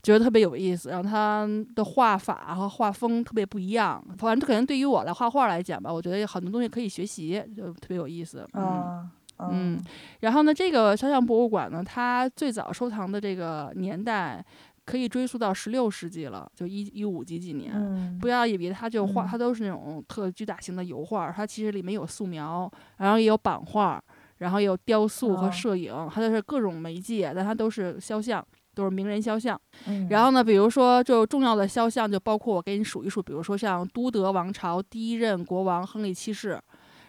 [0.03, 8.47] 觉得特别有意思，然后他的画法和画风特别不一样，反正可能对于我来画画来讲吧，我觉得有很多东西可以学习，就特别有意思。
[8.53, 9.09] 嗯，啊
[9.51, 9.79] 嗯
[10.21, 14.43] 然后呢，这个肖像博物馆呢，它最早收藏的这个年代
[14.85, 17.73] 可以追溯到十六世纪了，就一一五几几年。
[17.75, 24.01] 嗯不要以为它就画，嗯它都是那种特巨大型的油画，它其实里面有素描，然后也有版画，
[24.37, 28.43] 然后也有雕塑和哦摄影，它都是各种媒介，但它都是肖像，
[28.77, 29.59] 都是名人肖像。
[29.87, 30.07] 嗯。
[30.09, 36.61] 然后呢，比如说就重要的肖像，就包括我给你数一数，比如说像都德王朝第一任国王亨利七世，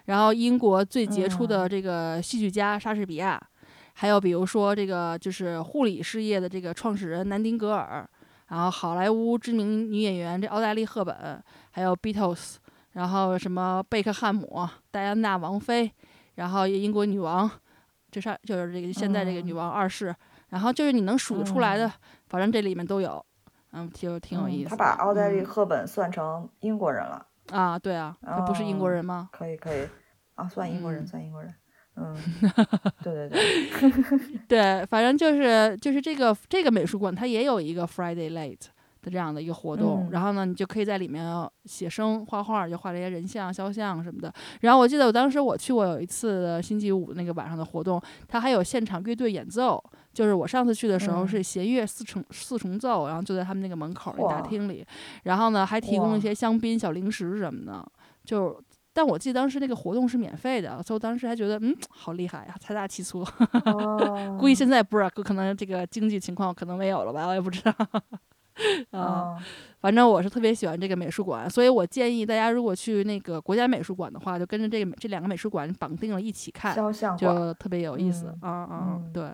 [0.06, 3.40] 然后英国最杰出的这个戏剧家莎士比亚，
[3.92, 8.08] 还有比如说这个就是护理事业的这个创始人南丁格尔，
[8.48, 12.54] 然后好莱坞知名女演员这奥黛丽赫本，还有 Beatles，
[12.92, 15.92] 然后什么贝克汉姆、戴安娜王妃，
[16.36, 17.50] 然后英国女王，
[18.10, 19.56] 这是就是这个现在这个女嗯。
[19.56, 20.14] 王二世，
[20.50, 21.92] 然后就是你能数得出来的，嗯
[22.28, 23.24] 反正这里面都有，
[23.72, 24.70] 嗯，挺挺有意思的。
[24.70, 29.28] 他把奥黛丽嗯赫本算成英国人了，啊，对啊，他不是英国哦人吗？
[29.32, 29.86] 可以可以
[30.34, 31.54] 啊，算英国人，嗯算英国人。
[31.96, 32.14] 嗯，
[33.02, 33.90] 对对对，
[34.46, 38.66] 对，反正就是就是这个这个美术馆，它也有一个 Friday Late
[39.02, 41.24] 的这样的一个活动，嗯然后呢，你就可以在里面
[41.64, 44.32] 写生、画画，就画这些人像、肖像什么的。
[44.60, 49.82] 然后我记得我当时我去过有一次星期五那个晚上的活动，它还有现场乐队演奏。
[50.12, 54.84] 就是我上次去的时候嗯是弦乐四重四重奏，然后就在他们那个门口那大厅里，
[55.22, 57.86] 然后呢还提供一些香槟、小零食什么的，
[58.24, 58.60] 就。
[58.90, 63.20] 但我记得当时那个活动是免费的，所以我当时还觉得，嗯，好厉害呀，财大气粗。
[63.66, 67.72] 哦，估计现在不知道，可能这个经济情况可能没有了吧，我也不知道。
[68.90, 68.98] 啊，
[69.36, 69.38] 哦
[69.80, 77.36] 反正我是特别喜欢这个美术馆，所以我建议大家如果去那个国家美术馆的话，就跟着这个这两个美术馆绑定了一起看，肖像馆。
[77.36, 78.86] 就特别有意思嗯啊啊！
[78.96, 79.24] 嗯对，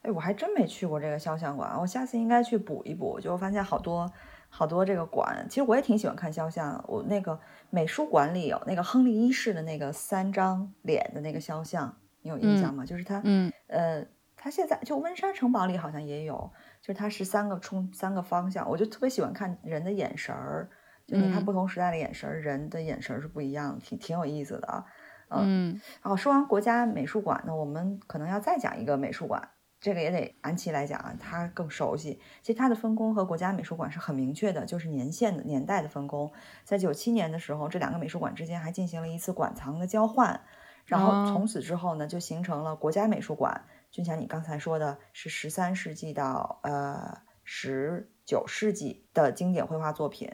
[0.00, 3.20] 哎，我还真没去过这个肖像馆，我下次应该去补一补。
[3.20, 4.10] 就发现好多
[4.48, 6.82] 好多这个馆，其实我也挺喜欢看肖像。
[6.88, 12.86] 我那个美术馆里有那个亨利一世的那个三张脸的那个肖像，你有印象吗？
[12.86, 14.02] 就是他，嗯呃，
[14.36, 16.50] 他现在就温莎城堡里好像也有，
[16.82, 20.68] 就是它是三个冲三个方向，我就特别喜欢看人的眼神儿，
[21.06, 24.84] 就你看嗯不同时代的眼神儿，人的眼神儿是不一样的，挺挺有意思的啊。
[25.44, 29.48] 嗯然后说完国家美术馆呢，我们可能要再讲一个美术馆，
[29.80, 32.20] 这个也得安琪来讲啊，他更熟悉。
[32.42, 36.30] 其实它的分工和国家美术馆是很明确的，就是年限的年代的分工。
[36.64, 40.42] 在九七年的时候，这两个美术馆之间还进行了一次馆藏的交换，
[40.84, 43.64] 然后哦从此之后呢，就形成了国家美术馆。
[43.92, 50.32] 俊强，你刚才说的是十三世纪到呃十九世纪的经典绘画作品，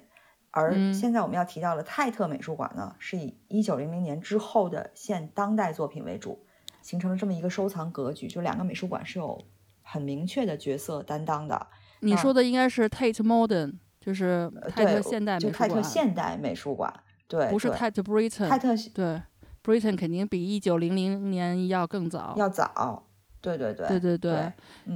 [0.52, 6.46] 而嗯现在我们要提到的泰特美术馆呢，是以一九零零年之后的现当代作品为主，
[6.82, 8.28] 形成了这么一个收藏格局。
[8.28, 9.44] 就两个美术馆是有
[9.82, 11.66] 很明确的角色担当的。
[12.00, 18.48] 你说的应该是 Tate Modern，就是呃泰特对现代美就泰特术馆，现代美术馆，对，对不是泰特 Britain。
[18.48, 19.20] 泰特对
[19.64, 22.34] ，Britain 肯定比一九零零年要更早。
[22.36, 23.07] 要早，
[23.40, 24.52] 对对对对对对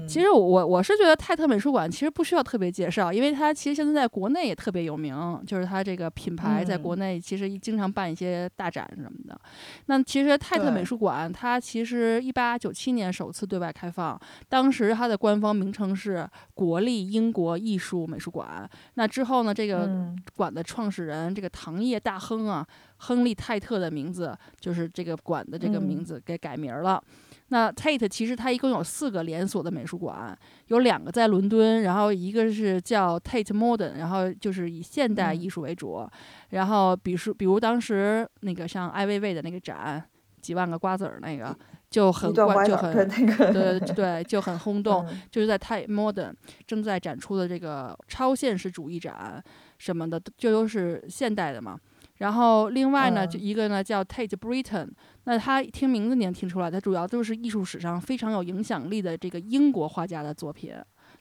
[0.06, 9.40] 其实我我是觉得泰特美术馆其实不需要特别介绍，因为它其实现在在国内也特别有名，就是它这个品牌在国嗯内其实经常办一些大展什么的。
[9.86, 18.68] 那其实泰特美术馆它其实一八九七年首次对外开放，当时它的官方名称是国立英国艺术美术馆。
[18.94, 27.02] 那之后呢，这个嗯馆的创始人这个糖业大亨啊，亨利泰特的名字就是这个馆的这个名嗯字给改名了。
[27.52, 30.34] 那 Tate 其实它一共有四个连锁的美术馆，
[30.68, 36.08] 有两个在伦敦，然后一个是叫 Tate Modern，然后就是以现代嗯艺术为主。
[36.48, 40.02] 然后比如，比如当时那个像艾薇薇的那个展，
[40.40, 41.54] 几万个瓜子儿那个
[41.90, 45.06] 就很关就很那个，对对就很轰动。
[45.10, 46.32] 嗯 就是在 Tate Modern
[46.66, 49.44] 正在展出的这个超现实主义展
[49.76, 51.78] 什么的，就都是现代的嘛。
[52.22, 54.88] 然后另外呢，就嗯一个呢叫 Tate Britain，
[55.24, 60.72] 那他听名字你能听出来，他主要都是艺术史上非常有影响力的这个英国画家的作品，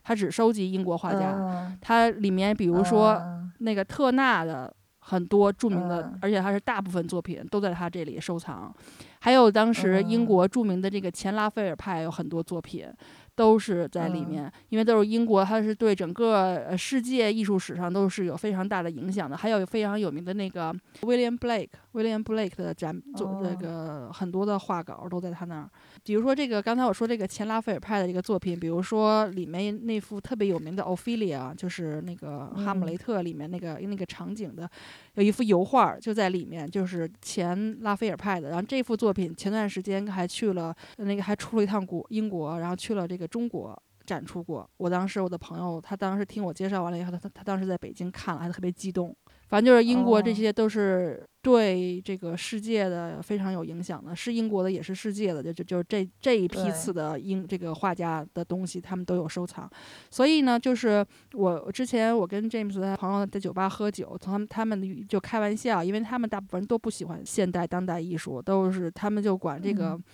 [0.04, 1.34] 他只收集英国画家。
[1.36, 8.72] 嗯它里面比如说嗯那个特纳的很多著名的，嗯而且他是大部分作品都在他这里收藏。
[9.18, 12.86] 还有当时英嗯国著名的这个前拉斐尔派有很多作品，
[13.34, 19.36] 都是在里嗯面，因为都是英国，它是对整个呃世界艺术史上都是有非常大的影响的。
[19.36, 25.70] 还有非常有名的那个 William Blake，William Blake 的展做那哦个很多的画稿都在他那儿。
[26.04, 34.68] 比如说这个刚才我说这个前拉斐尔派的一个作品，比如说里面那幅特别有名的 Ophelia，就是那个《哈姆嗯雷特》里面那个、那个场景的，
[35.14, 38.48] 有一幅油画儿就在里面，就是前拉斐尔派的。
[38.48, 43.80] 然后这幅作品前段时间还去了那个还出了一趟国英国，然后去了这个中国。
[44.04, 49.16] 展出过，我当时我的朋友他当时听我介绍完了以后，他他他当时在北京看了，还特别激动。
[49.52, 59.70] 反正就是英国这哦些都是对这个世界的非常有影响的，是英国的也是世界的，就就就是这这一批次的英这个画家的东西，他们都有收藏。
[60.10, 70.04] 所以呢，就是我之前我跟 James 他朋友在酒吧喝酒，他们他们就开玩笑，因为他们大部分人都不喜欢现代当代艺术，都是他们就管这个嗯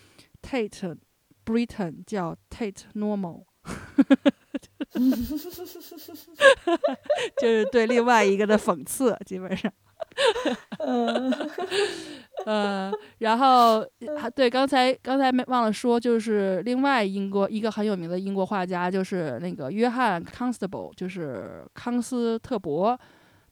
[0.42, 0.96] Tate
[1.44, 3.44] Britain 叫 Tate Normal。
[7.40, 9.70] 就是对另外一个的讽刺，基本上。
[10.78, 11.30] 嗯
[12.46, 13.84] 呃，然后
[14.16, 22.98] 还对，刚才刚才没忘了说，就是另外英国一个很有名的英国画家，就是那个约翰 Constable，就是康斯特伯。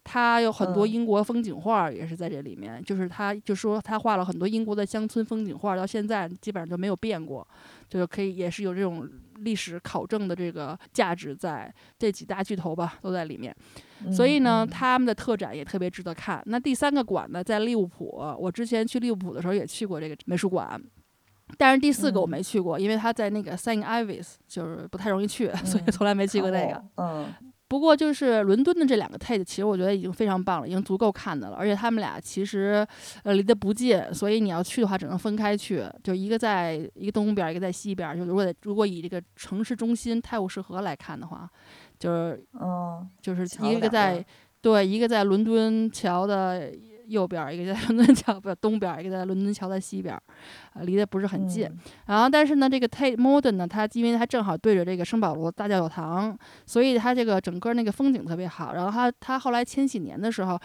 [0.08, 2.80] 他有很多嗯英国风景画，也是在这里面。
[2.84, 7.44] 就是他就说他画了很多英国的乡村风景画，到现在基本上就没有变过，
[7.88, 9.08] 就是可以也是有这种
[9.40, 11.72] 历史考证的这个价值在。
[11.98, 13.54] 这几大巨头吧都在里面。
[14.12, 16.42] 所以呢，嗯他们的特展也特别值得看。
[16.46, 18.06] 那第三个馆呢，在利物浦，
[18.38, 20.80] 我之前去利物浦的时候也去过这个美术馆。
[21.56, 26.84] 但是第四个我嗯没去过，因为他在那个 Saint Ives，就是不太容易去，所以嗯从来没去过那个。
[26.96, 27.26] 哦
[27.68, 31.56] 不过就是伦敦的这两个 Tate，其实我觉得已经非常棒了，已经足够看的了。
[31.56, 32.86] 而且他们俩其实
[33.24, 38.16] 呃离得不近，所以你要去的话只能分开去，就一个在一个东边，一个在西边。
[38.16, 41.50] 就如果如果以这个城市中心泰晤士河来看的话，
[41.98, 44.24] 就是嗯嗯就是一个在
[44.60, 46.72] 对一个在伦敦桥的
[47.06, 50.22] 右边儿，一个在 伦敦桥不东边儿，一个在伦敦桥的西边儿，
[50.72, 51.66] 啊，离得不是很近。
[51.66, 56.36] 嗯然后，但是呢，这个 Tate Modern 呢，它因为它正好对着这个圣保罗大教堂，
[56.66, 58.74] 所以它这个整个那个风景特别好。
[58.74, 60.58] 然后它它后来千禧年的时候，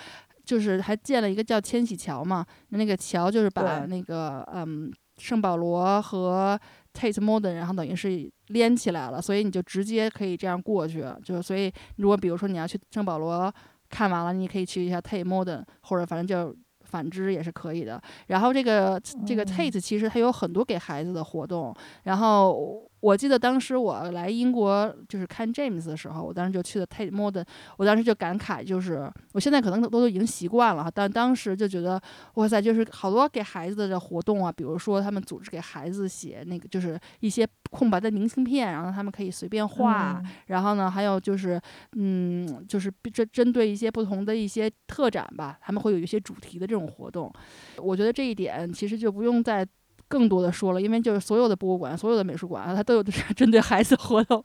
[0.46, 6.60] 就是还建了一个叫千禧桥嘛，那个桥就是把那个嗯圣保罗和
[6.94, 11.06] Tate Modern，然后等于是连起来了，所以你就直接可以这样过去。
[11.24, 13.54] 就是所以如果比如说你要去圣保罗
[13.92, 16.56] 看完了，你可以去一下 Tate Modern，或者反正就。
[16.84, 18.02] 反之也是可以的。
[18.28, 21.74] 然后这个这个嗯 Tate 其实它有很多给孩子的活动，
[22.04, 27.43] 然后我记得当时我来英国就是看 James 的时候，我当时就去了 Tate Modern，
[27.78, 32.02] 我当时就感慨，就是我现在可能都都已经习惯了，但当时就觉得
[32.36, 41.60] 哇塞，就是好多给孩子的活动啊，比如说他们组织给孩子写那个就是一些空白的明信片，然后他们可以随便画，然后呢还有就是
[41.93, 47.34] 嗯就是针针对一些不同的一些特展吧，他们会有一些主题的这种活动，
[47.78, 49.68] 我觉得这一点其实就不用再。
[50.12, 54.43] 更多的说了，因为就是所有的博物馆、所有的美术馆，它都有针对孩子活动。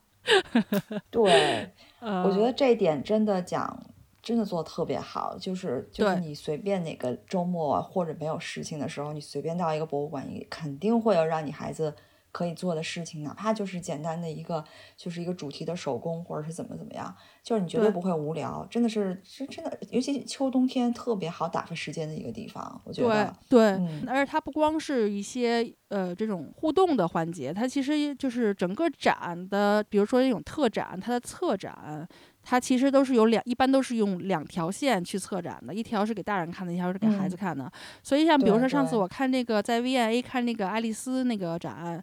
[1.10, 1.68] 对，
[2.00, 3.76] 我觉得这一点真的讲，
[4.22, 5.36] 真的做的特别好。
[5.36, 11.92] 就是就是你随便哪个周末或者没有事情的时候，你随便到一个博物馆，你肯定会有让你孩子。
[12.36, 14.62] 可以做的事情，哪怕就是简单的一个，
[14.94, 23.34] 就是一个主题的手工，或者是怎么怎么样，就是你绝对不会无聊，真的是，是真的，尤其秋冬天特别好打发时间的一个地方，我觉得。
[23.48, 32.06] 对对，而且它不光是一些呃这种互动的环节，它其实就是整个展的，比如说那种特展，它的策展，
[32.48, 37.68] 它其实都是有两，一般都是用两条线去策展的，一条是给大人看的，一条是给孩子看的。
[38.04, 42.00] 所以像比如说上次我看那个在 V&A 看那个爱丽丝那个展。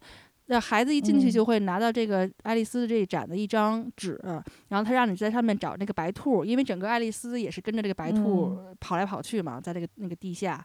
[0.48, 4.20] 那孩子一进去就会拿到这个爱丽丝这一展的一张纸，
[4.68, 10.64] 然后他让你在上面找那个白兔，因为整个爱丽丝也是跟着这个白兔跑来跑去嘛，在这个那个地下。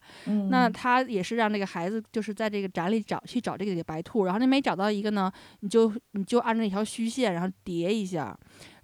[0.50, 8.36] 那他也是让那个孩子就是在这个展里找去找这个白兔，然后你每找到一个呢，你就你就按照那条虚线，然后叠一下，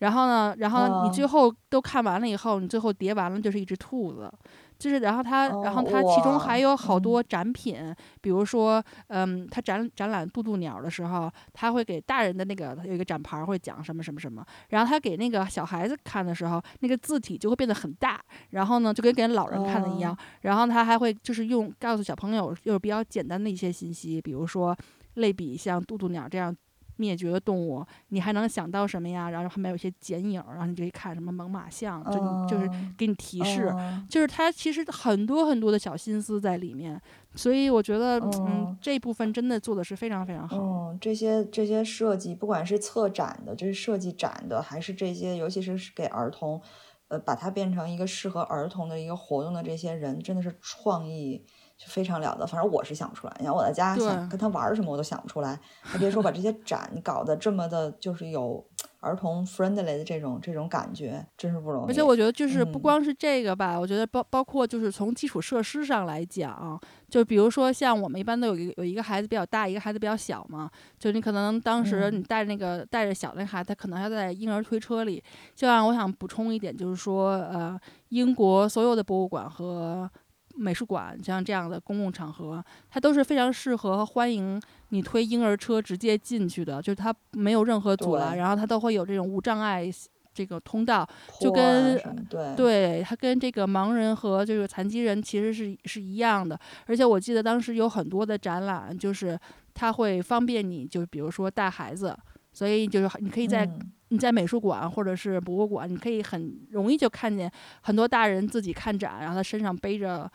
[0.04, 4.30] 然后呢，然后你最后都看完了以后，你最后叠完了就是一只兔子。
[4.76, 24.76] 就是，然后它，然后它其中还有好多展品，比如说，嗯，它展展览渡渡鸟的时候，它会给大人的那个有一个展牌会讲什么什么什么，然后他给那个小孩子看的时候，那个字体就会变得很大，然后呢，就跟给老人看的一样，然后他还会就是用告诉小朋友就是比较简单的一些信息，比如说
[25.14, 26.54] 类比像渡渡鸟这样。
[26.96, 29.30] 灭绝的动物，你还能想到什么呀？
[29.30, 33.72] 然后旁边有些剪影，然后你就可以看什么猛犸象，就就是给你提示，
[34.08, 37.00] 就是它其实很多很多的小心思在里面，
[37.34, 40.56] 所以我觉得，嗯，这部分真的做的是非常非常好。
[40.58, 46.60] 嗯，这些这些设计，不管是策展的，就是设计展的，还是这些，尤其是给儿童，
[47.08, 51.44] 呃，把它变成一个适合儿童的一个活动的这些人，真的是创意。
[51.76, 53.36] 就非常了得，反正我是想不出来。
[53.38, 55.58] 你看我在家想跟他玩什么，我都想不出来。
[55.82, 58.64] 还别说把这些展搞得这么的，就是有
[59.00, 61.88] 儿童 friendly 的这种这种感觉，真是不容易。
[61.88, 70.70] 而且我觉得就是不光是这个吧，我觉得包包括就是从基础设施上来讲，就比如说像我们一般都有一个有一个孩子比较大，一个孩子比较小嘛。
[70.96, 75.22] 就你可能当时你带着那个带着小那孩子，他可能要在婴儿推车里。
[75.56, 77.78] 就让我想补充一点，就是说呃，
[78.10, 80.08] 英国所有的博物馆和
[80.56, 89.90] 美术馆像这样的公共场合，它都是非常适合和欢迎你推婴儿车直接进去的，就是它没有任何阻拦，然后它都会有这种无障碍
[90.32, 91.08] 这个通道，
[91.40, 91.96] 就跟
[92.28, 96.58] 对对，它跟这个盲人和这个残疾人其实是是一样的。
[96.86, 99.38] 而且我记得当时有很多的展览，就是
[99.74, 102.16] 它会方便你，就比如说带孩子，
[102.52, 103.68] 所以就是你可以在。
[104.14, 107.50] 你在美术馆或者是博物馆，你可以很容易就看见
[107.82, 110.30] 很多大人自己看展，然后他身上背着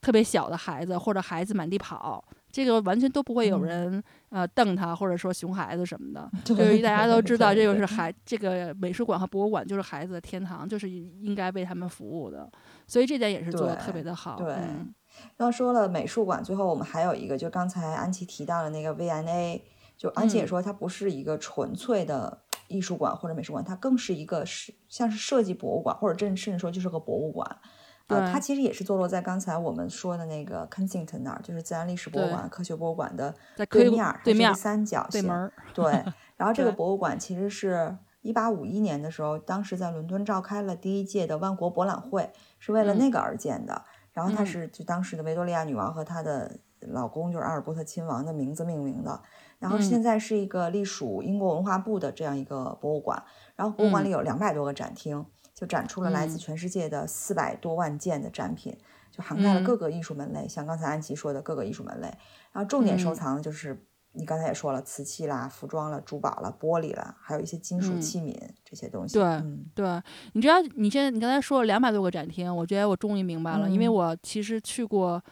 [0.00, 6.28] 特别小的孩子，或者孩子满地跑，这个完全都不会有人呃瞪他，或者说熊孩子什么的。
[6.44, 12.50] 就是大家都知道，这就是孩这个美术馆和博物馆就是孩子的天堂，就是应该为他们服务的。
[12.88, 14.34] 所以这点也是做的特别的好。
[14.34, 14.52] 对，
[15.36, 19.64] 刚说了美术馆，最后我们还有一个，就刚才安琪提到的那个 V N A，
[19.96, 22.40] 就安琪也说它不是一个纯粹的。
[22.70, 27.58] 艺术馆或者美术馆，它更是一个是像是设计博物馆，或者甚甚至说就是个博物馆。
[28.06, 33.32] 呃，它其实也是坐落在刚才我们说的那个 Kensington 那儿，就是自然历史博物馆、科学博物馆的
[33.68, 35.22] 对面，对面三角形。
[35.22, 35.52] 对门。
[35.72, 35.92] 对。
[36.36, 43.84] 然后这个博物馆其实是一八五一年的时候，当时在伦敦召开了第一届的万国博览会，是为了那个而建的。
[44.12, 49.22] 然后它是就当时的维多利亚女王和她的老公就是阿尔伯特亲王的名字命名的。
[49.60, 53.22] 然后现在是一个隶属英国文化部的这样一个博物馆，
[53.54, 58.74] 然后博物馆里有两百多个展厅，就展出了来自全世界的四百多万件的展品，
[59.12, 62.06] 就涵盖了各个艺术门类，像刚才安琪说的各个艺术门类。
[62.52, 68.34] 然后重点收藏的就是你刚才也说了，瓷器啦、服装啦、珠宝啦、玻璃啦，还有一些金属器皿
[68.64, 69.18] 这些东西。
[69.18, 69.42] 对，
[69.74, 70.02] 对，
[70.32, 75.22] 你知道你现在你刚才说了两百多个展厅，我觉得我终于明白了，因为我其实去过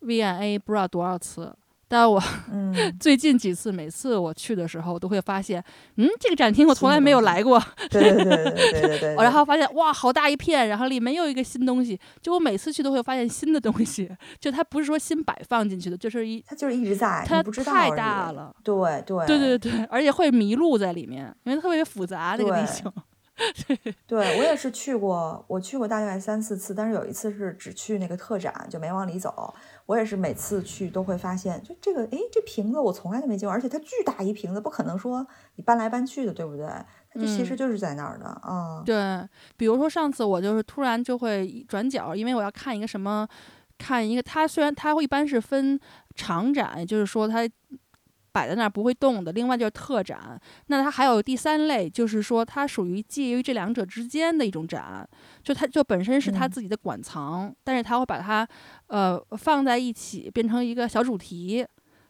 [0.00, 1.54] V&A 不知道多少次。
[1.90, 2.22] 但我
[2.52, 5.62] 嗯，最近几次，每次我去的时候，都会发现，
[5.96, 7.58] 嗯，这个展厅我从来没有来过。
[7.88, 9.14] 对对对对对对对。
[9.16, 11.98] 然后发现哇，好大一片，然后里面又一个新东西。
[12.20, 18.54] 就我每次去都会发现新的东西，就它不是说新摆放进去的，就是一它就是一直在，它太大了。
[18.62, 18.74] 对
[19.26, 22.84] 对对对对，而且会迷路在里面，因为特别复杂那个地形。
[24.06, 29.54] 对，我也是去过，我去过大概三四次，但是有一次是只去那个特展，就没往里走。
[29.86, 35.26] 我也是每次去都会发现，就这个，哎，这瓶子我从来都没见过，而且它巨大一瓶子，不可能说
[35.56, 36.66] 你搬来搬去的，对不对？
[36.66, 38.82] 它就其实就是在那儿的啊。
[38.84, 39.26] 对，
[39.56, 43.26] 比如说上次我就是突然就会转角，因为我要看一个什么，
[43.78, 45.78] 看一个，它虽然它会一般是分
[46.14, 47.48] 长展，也就是说它。
[48.32, 49.32] 摆在那儿不会动的。
[49.32, 55.08] 另外就是特展，那它还有第三类，就是说它属于介于这两者之间的一种展，
[55.42, 58.46] 就它就本身是它自己的馆藏，但是它会把它
[58.86, 61.66] 呃放在一起，变成一个小主题，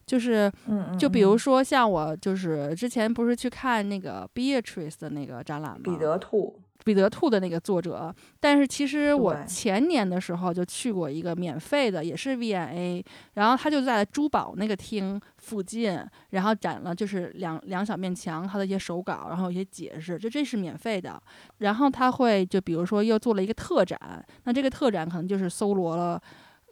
[0.07, 0.51] 就是
[0.99, 5.81] 就比如说像我就是之前不是去看那个 Beatrice 的那个展览吗？
[5.83, 6.61] 彼得兔。
[6.85, 13.05] 彼得兔的那个作者，但是其实我前年的时候就去过一个免费的，也是 V&A，
[13.35, 16.01] 然后他就在珠宝那个厅附近，
[16.31, 21.20] 然后展了就是两两小面墙，他的一些手稿，然后一些解释，就这是免费的。
[21.59, 26.20] 然后他会就比如说又做了一个特展，那这个特展可能就是搜罗了。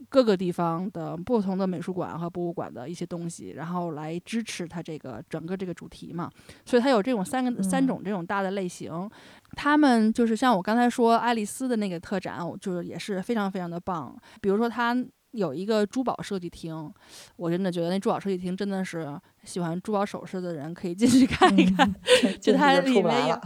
[0.08, 6.30] 各个地方的不同的美术馆和博物馆的一些东西，然后来支持它这个整个这个主题嘛，
[6.64, 9.08] 所以它有这种三个三种这种大的类型。
[9.52, 14.16] 他们就是像我刚才说爱丽丝的那个特展，就是也是非常非常的棒。
[14.40, 14.96] 比如说它
[15.32, 16.90] 有一个珠宝设计厅，
[17.36, 21.94] 我真的觉得那珠宝设计厅真的是喜欢珠宝首饰的人可以进去看一看。
[22.40, 23.38] 就它里面有，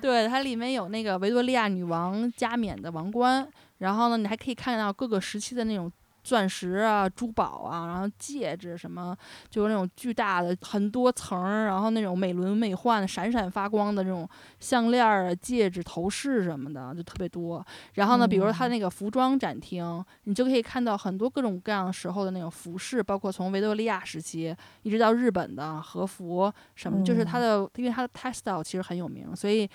[0.00, 3.46] 对它里面有那个维多利亚女王加冕的王冠。
[3.78, 5.90] 然后呢，你还可以看到各个时期的那种
[6.24, 9.14] 钻石啊、珠宝啊，然后戒指什么，
[9.50, 14.26] 就是那种巨大的很多层儿，然后那种美轮美奂、闪闪发光的这种
[14.58, 17.64] 项链啊、戒指、头饰什么的，就特别多。
[17.92, 29.68] 然后呢，比如说它那个服装展厅，你就可以看到很多各种各样时候的那种服饰，包括从维多利亚时期一直到日本的和服什么，就是它的，因为它的 textile 其实很有名，所以。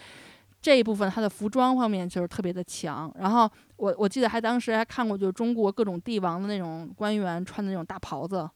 [0.61, 8.49] 这一部分它的服装方面就是特别的强，然后我我记得还当时还看过，就是中国各种帝王的那种官员穿的那种大袍子。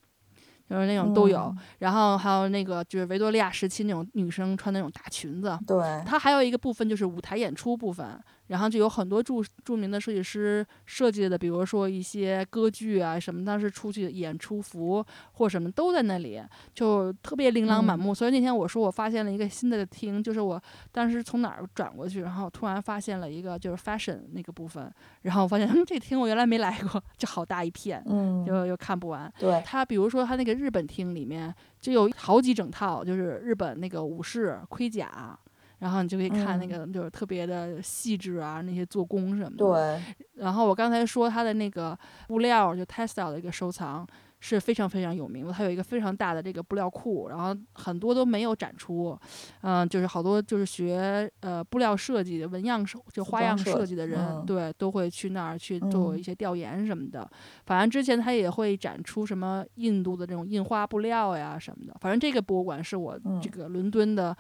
[0.70, 5.60] 就是那种都有，然后还有那个就是维多利亚时期那种女生穿那种大裙子。
[5.68, 16.42] 对，它还有一个部分就是舞台演出部分，然后就有很多著著名的设计师设计的，比如说一些歌剧啊什么，当时出去演出服或什么都在那里，
[16.74, 18.16] 就特别琳琅满目。
[18.16, 24.90] 所以那天我说我发现了一个新的厅，就是我当时从哪儿转过去，然后突然发现了一个就是 fashion 那个部分，
[25.24, 29.32] 然后我发现嗯这厅我原来没来过，就好大一片，嗯，又又看不完。
[29.38, 30.54] 对，它比如说它那个。
[30.54, 35.38] 日本厅里面就有好几整套，就是日本那个武士盔甲，
[35.84, 39.58] 然后你就可以看那个，就是特别的细致啊，那些做工什么的。
[39.58, 40.16] 对。
[40.36, 44.08] 然后我刚才说它的那个布料，就 textile 的一个收藏。
[44.46, 49.18] 是非常非常有名的，它有一个非常大的这个布料库，然后很多都没有展出，
[49.62, 57.26] 嗯，就是好多就是学呃布料设计的、纹样设就花样设计的人，对，都会去那儿去做一些调研什么的。
[57.66, 61.96] 反正之前他也会展出什么印度的这种印花布料呀什么的。
[62.02, 64.36] 反正这个博物馆是我这个伦敦的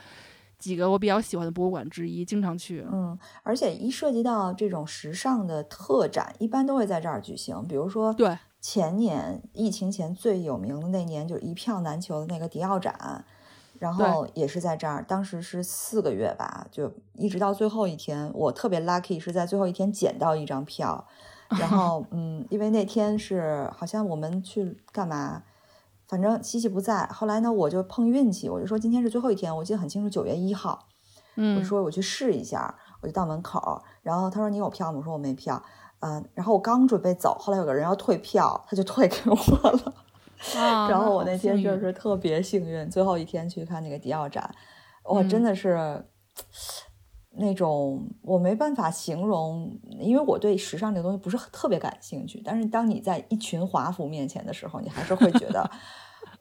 [0.63, 2.87] 几个我比较喜欢的博物馆之一，经常去。
[2.89, 8.37] 嗯，而且一涉及到这种时尚的特展，一般都会在这儿举行，比如说对。
[8.61, 13.25] 前年疫情前最有名的那年，就是一票难求的那个迪奥展，
[13.77, 21.05] 然后也是在这儿，当时是四个月吧，就一直到最后一天，我特别 lucky 是在最后一天捡到一张票，
[21.59, 25.43] 然 后嗯，因为那天是好像我们去干嘛，
[26.13, 30.87] 反正西西不在，后来呢我就碰运气，我就说今天是最后一天，我记得很清楚，九月一号，
[31.37, 34.99] 嗯，我说我去试一下，我就到门口，然后他说你有票吗？
[34.99, 35.59] 我说我没票。
[36.01, 39.35] 嗯，然后我刚准备走，后来有个人要退票，他就退给我
[39.71, 39.93] 了。
[40.87, 44.53] 然后我那天就是特别幸运，最后一天去看那个迪奥展，
[45.05, 46.05] 哇，真的是
[47.39, 52.39] 那种我没办法形容，因为我对时尚这个东西不是特别感兴趣。
[52.45, 55.67] 但是当你在一群华服面前的时候，你还是会觉得。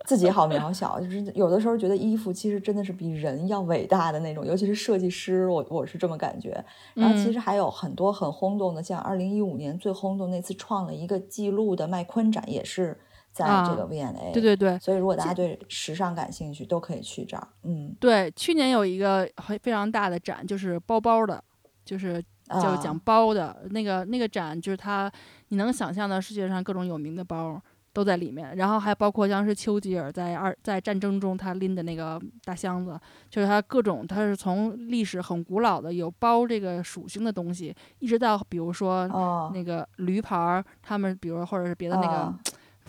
[0.07, 6.65] 自己好渺小，就是有的时候觉得衣服其实真的是比人要伟大的那种，尤其是设计师，我我是这么感觉。
[6.95, 12.99] 然后其实还有很多很轰动的，像二零一五年最轰动那次创了一个记录的麦昆展，也是
[13.33, 14.33] 在这个 V&A。
[14.33, 14.79] 对对对。
[14.79, 17.49] 所以如果大家对时尚感兴趣，都可以去这儿。
[17.63, 19.29] 嗯，对，去年有一个
[19.63, 21.43] 非常大的展，就是包包的，
[21.85, 25.11] 就是就是讲包的那个那个展，就是它
[25.49, 27.61] 你能想象到世界上各种有名的包。
[27.93, 39.07] 都在里面，然后还包括像是丘吉尔在二在战争中他拎的那个大箱子，就是他各种，他是从历史很古老的有包这个属性的东西，一直到比如说
[39.53, 42.35] 那个驴牌儿，他们比如或者是别的那个。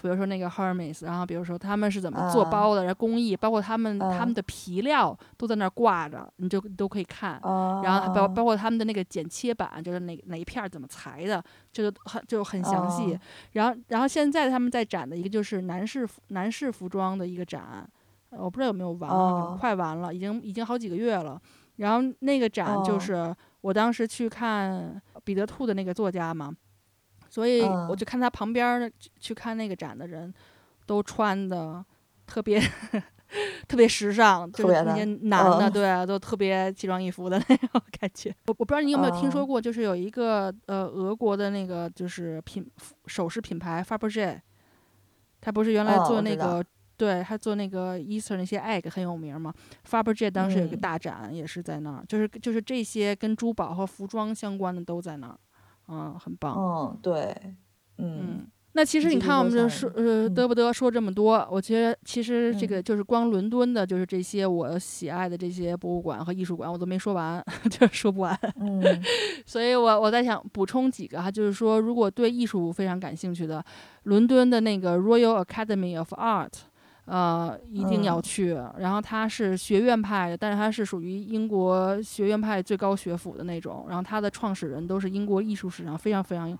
[0.03, 7.39] 比如说那个 Hermes，然后比如说他们是怎么做包的，然后工艺，包括他们他们的皮料都在那儿挂着，你就都可以看。
[7.81, 11.41] 然后包包括他们的那个剪切板，就是哪哪一片怎么裁的，
[11.71, 13.17] 这个很就很详细。
[13.53, 17.87] 然后然后现在他们在展的一个就是男士男士服装的一个展，
[18.31, 21.41] 我不知道有没有完，快完了，已经已经好几个月了。
[21.77, 26.53] 然后那个展就是我当时去看彼得兔的那个作家嘛。
[27.33, 30.31] 所以我就看他旁边去看那个展的人，
[30.85, 31.83] 都穿的
[32.27, 32.61] 特别
[33.67, 38.29] 特别时尚，就是那些男的，对啊，都特别奇装异服的那种感觉。
[38.45, 42.63] 我我不知道你有没有听说过，就是有一个呃俄国的那个就是品
[43.07, 44.39] 首饰品牌 Faberge，
[45.41, 46.63] 他不是原来做那个
[46.97, 49.51] 对，他做那个 Easter 那些 egg 很有名嘛。
[49.89, 55.39] Faberge 当时有个大展也是在那儿，就是就是这些跟珠宝和服装相关的都在那儿。
[55.87, 56.55] 嗯，很棒。
[56.57, 57.35] 嗯，对，
[57.97, 61.47] 嗯，那其实你看，我们就说，呃，得不得说这么多？
[61.51, 68.37] 我觉得其实这个就是光伦敦的，就是这些我喜爱的这些博物馆和艺术馆，我都没说完， 就是说不完。
[68.59, 68.81] 嗯，
[69.45, 73.63] 所以我我在想补充几个哈，就是说，如果对艺术非常感兴趣的，
[74.03, 76.53] 伦敦的那个 Royal Academy of Art。
[77.05, 78.57] 呃，一定要去。
[78.77, 83.85] 然后他是学院派的，但是他是属于英国学院派最高学府的那种。
[83.89, 86.57] 然后他的创始人都是英国艺术史上非常非常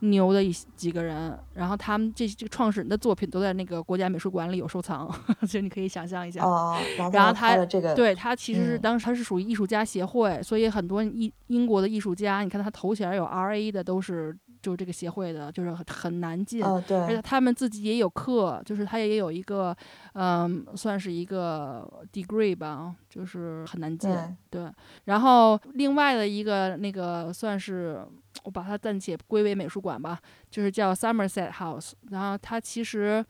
[0.00, 1.38] 牛的一几个人。
[1.52, 5.10] 然后他们这这个创始人的作品都在那个国家美术馆里有收藏，
[5.46, 6.42] 所以你可以想象一下。
[6.42, 6.78] 哦，
[7.12, 14.34] 然后他这个对他其实是当时他是属于艺术家协会，所以很多英英国的艺术家，你看他头衔有 R A 的都是。
[14.66, 19.76] 就是这个协会的，就是很难进，而且他们自己也有课，就是他也有一个，
[20.14, 24.10] 嗯，算是一个 degree 吧，就是很难进。
[24.50, 24.68] 对，
[25.04, 28.04] 然后另外的一个那个算是
[28.42, 30.18] 我把它暂且归为美术馆吧，
[30.50, 33.24] 就是叫 Somerset House，然后它其实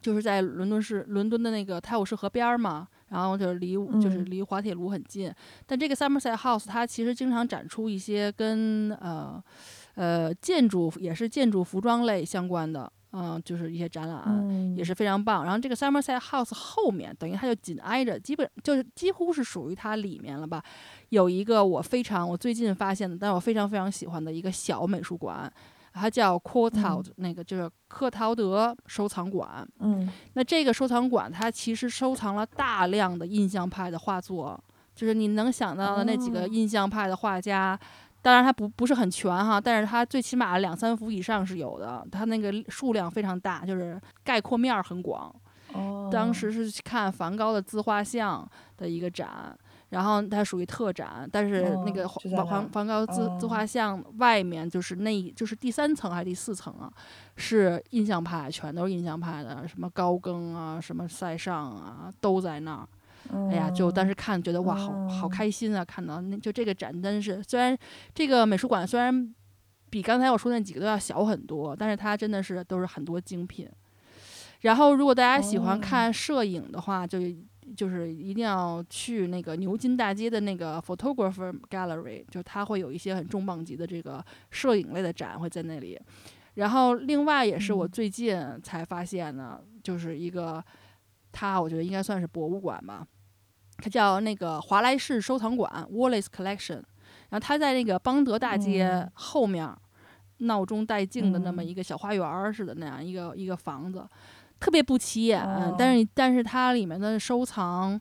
[0.00, 5.34] 就是在伦敦市伦敦的那个泰晤士河边儿嘛，然后就是离就是离滑铁卢很近，
[5.66, 9.42] 但这个 Somerset House 它其实经常展出一些跟呃。
[9.96, 15.42] 呃，建筑也是建筑服装类相关的，嗯，就是一些展览也是非常棒。
[15.42, 20.62] 然后这个 Somerset House 后面等于它就紧挨着，基本就是几乎是属于它里面了吧。
[21.08, 25.50] 有一个我非常我最近发现的，但我非常非常喜欢的一个小美术馆，
[25.94, 29.66] 它叫 Courtauld，那个就是克陶德收藏馆。
[29.78, 34.62] 嗯，那这个收藏馆它其实收藏了大量的印象派的画作，
[34.94, 37.80] 就是你能想到的那几个印象派的画家。
[38.26, 45.32] 当然它不不是很全哈，但是它最起码两三幅以上是有的，它那个数量非常大，就是概括面儿很广。
[45.72, 48.44] 哦，当时是去看梵高的自画像
[48.78, 49.56] 的一个展，
[49.90, 56.90] 然后它属于特展，但是那个梵梵梵高自自画像外面就是那就是第三层还是第四层啊，
[57.36, 62.88] 是印象派，全都是印象派的，什么高更啊，什么塞尚啊，都在那儿。
[63.50, 65.84] 哎呀，就当时看觉得哇，好好开心啊！
[65.84, 67.76] 看到那就这个展真是，虽然
[68.14, 69.34] 这个美术馆虽然
[69.90, 73.68] 比刚才我说那几个都要小很多，但是它真的是都是很多精品。
[74.62, 77.18] 然后如果大家喜欢看摄影的话，就
[77.76, 86.00] 就是一定要去那个牛津大街的那个 Photographer Gallery，就它会有一些很重磅级的这个摄影类的展会在那里。
[86.54, 90.64] 然后另外也是我最近才发现呢，就是一个
[91.32, 93.06] 它我觉得应该算是博物馆吧。
[93.78, 96.82] 它叫那个华莱士收藏馆 （Wallace Collection），
[97.28, 99.68] 然后它在那个邦德大街后面，
[100.38, 104.06] 闹中带静的那么一个小花园似的那样一个一个房子，
[104.58, 105.44] 特别不起眼，
[105.78, 108.00] 但是但是它里面的收藏，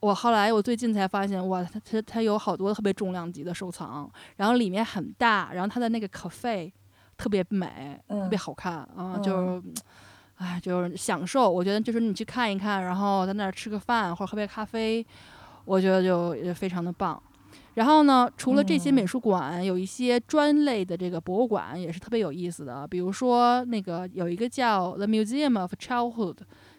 [0.00, 6.70] 我后来我最近才发现，哇，它它它有好多特别重量级的收藏，然后里面很大，然后它的那个 cafe
[7.16, 9.62] 特别美，特别好看啊，就是。
[10.44, 11.50] 哎，就是享受。
[11.50, 15.04] 我觉得就是你去看一看，然后在那儿吃个饭或者喝杯咖啡，
[15.64, 17.20] 我觉得就也非常的棒。
[17.74, 22.86] 然后呢，除了这些美术馆，有一些专类的这个博物馆也是特别有意思的。
[22.86, 26.36] 比如说那个有一个叫 The Museum of Childhood，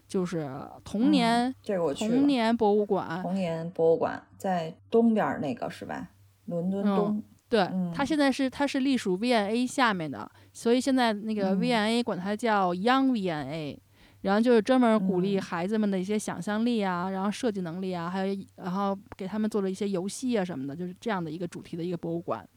[0.07, 0.47] 就是
[0.84, 3.22] 童年这个我去童年博物馆。
[3.24, 6.09] 童年博物馆在东边那个是吧？
[6.45, 7.24] 伦敦东。
[7.49, 13.78] 对，它现在是它是隶属 V&A 下面的，所以现在那个 VNA 管它叫 Young VNA，
[14.22, 22.47] 然后就是专门鼓励孩子们的一些想象力啊，然后设计能力啊，还有然后给他们做了一些游戏啊什么的，就是这样的一个主题的一个博物馆。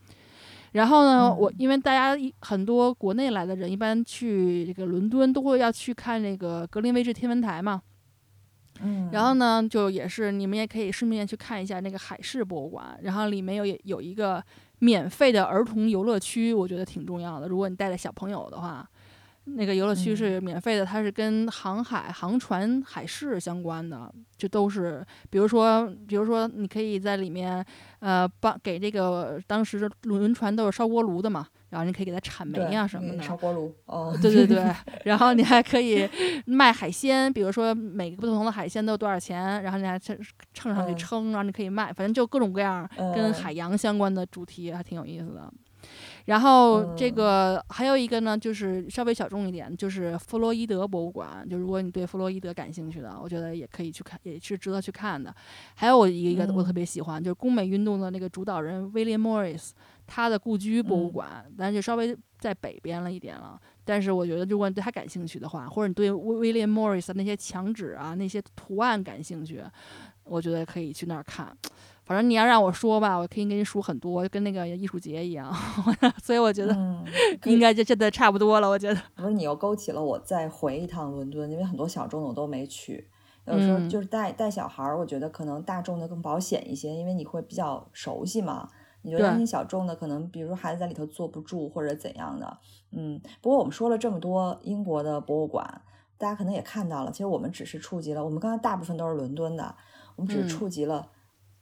[0.73, 7.83] 然后呢，我嗯因为大家一很多国内来的人，一般去这个伦敦都会要去看那个格林威治天文台嘛。
[8.81, 14.41] 嗯，然后呢，就也是你们也可以顺便去看一下那个海事博物馆，然后里面有有一个
[14.79, 17.49] 免费的儿童游乐区，我觉得挺重要的。
[17.49, 18.89] 如果你带着小朋友的话，
[19.55, 20.17] 那个游乐区嗯。
[20.17, 27.65] 是免费的，它是跟航海、航船、海事相关的，就都是，比如说，比如说你可以在里面，
[28.01, 34.73] 呃，帮给这个当时轮船都是烧锅炉的嘛，然后你可以给它铲煤对呀、什么的，那个烧锅炉哦，对对对，
[35.05, 36.09] 然后你还可以
[36.47, 40.17] 卖海鲜，比如说每个不同的海鲜都有多少钱，然后你还称
[40.55, 40.97] 称上去嗯。
[40.97, 45.53] 称，然后你可以卖，反正就各种各样跟嗯海洋相关的主题，还挺有意思的。
[46.29, 51.47] 然后这嗯个还有一个呢，就是稍微小众一点，就是弗洛伊德博物馆。
[51.49, 55.35] 就如果你对弗洛伊德感兴趣的，我觉得也可以去看，也是值得去看的。
[55.75, 59.73] 还有一个我特嗯别喜欢，就是工美运动的那个主导人威廉莫里斯，
[60.07, 63.59] 他的故居博物嗯馆，但是就稍微在北边了一点了。
[63.83, 69.65] 但是我觉得，如果你对他感兴趣的话，或者你对威威廉莫里斯的那些墙纸啊、那些图案感兴趣，
[70.25, 71.57] 我觉得可以去那儿看。
[72.09, 75.55] 反正你要让我说吧，我可以给你数很多，跟那个艺术节一样。
[76.25, 77.05] 所以我觉得嗯，
[77.45, 78.69] 应该就真的差不多了。
[78.71, 83.07] 我觉得，不是你又勾起了我再回一趟伦敦，因为很多小众的我都没去。
[83.45, 88.71] 有时候嗯就是带带小孩儿，我觉得可能大众的更保险一些，因为你会比较熟悉嘛。
[89.03, 92.59] 你就对担心小众的可能，比如说孩子在里头坐不住或者怎样的。
[92.91, 95.83] 嗯，不过我们说了这么多英国的博物馆，
[96.19, 99.75] 大家可能也看到了，其实我们只是触及了，我们刚才大部分都是伦敦的，
[100.17, 101.09] 我们只嗯是触及了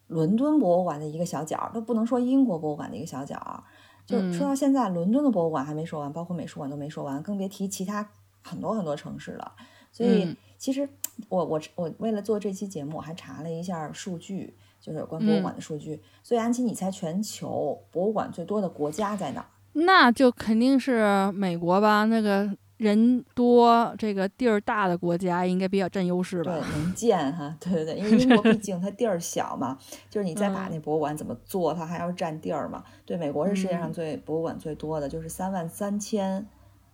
[0.08, 3.62] 伦敦博物馆的一个小角儿，都不能说英国博物馆的一个小角儿。
[4.06, 8.08] 就是说嗯到现在，伦敦的博物馆还没说完，包括美术馆都没说完，更别提其他
[8.42, 9.52] 很多很多城市了。
[9.90, 10.88] 所以嗯其实
[11.28, 16.00] 我我我为了做这期节目，我还查了一下数据，就是有关博物嗯馆的数据。
[16.22, 19.46] 所以安琪，你猜全球博物馆最多的国家在哪儿？
[19.72, 29.78] 那就肯定是美国吧，那个人多、这个地儿大的国家应该比较占优势对吧。，能建哈， 对对对，因为英国毕竟它地儿小嘛，
[30.10, 32.84] 就是你再把嗯那博物馆怎么做，它还要占地儿嘛。
[33.06, 36.46] 对，美国是世界上嗯最博物馆最多的，就是三万三千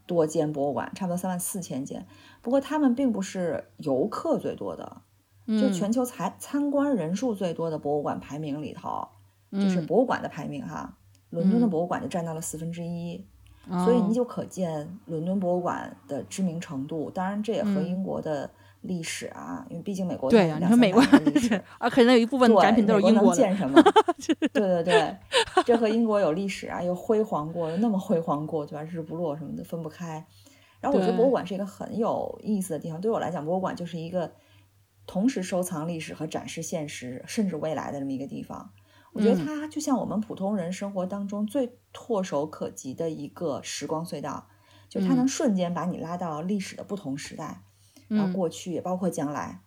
[0.06, 2.06] 多间博物馆，差不多三万四千间。
[2.42, 5.02] 不过他们并不是游客最多的，
[5.48, 9.08] 就嗯全球参参观人数最多的博物馆排名里头，
[9.50, 10.96] 就是嗯博物馆的排名哈，
[11.30, 13.26] 伦敦的嗯博物馆就占到了四分之一。
[13.68, 17.10] 所以哦你就可见伦敦博物馆的知名程度。
[17.10, 18.50] 当然，这也和嗯英国的
[18.82, 23.36] 历史啊，因为毕竟美国对呀、呀、两三你说美国的历 史啊，可能有一部分对，展品都是英国的。
[23.36, 23.80] 建什么？
[24.52, 25.16] 对对对，
[25.64, 28.82] 这和英国有历史啊，又辉煌过，又那么辉煌过，对吧？
[28.82, 30.24] 日不落什么的分不开。
[30.80, 33.00] 然后我觉得博物馆是一个很有意思的地方。
[33.00, 34.32] 对我来讲，博物馆就是一个
[35.06, 38.70] 同时收藏历史和展示现实，甚至未来的这么一个地方。
[39.12, 44.48] 我觉得嗯它就像我们普通人生活当中最唾手可及的一个时光隧道，
[44.88, 47.62] 就是它能嗯瞬间把你拉到历史的不同时代，
[48.08, 49.60] 然后嗯过去也包括将来。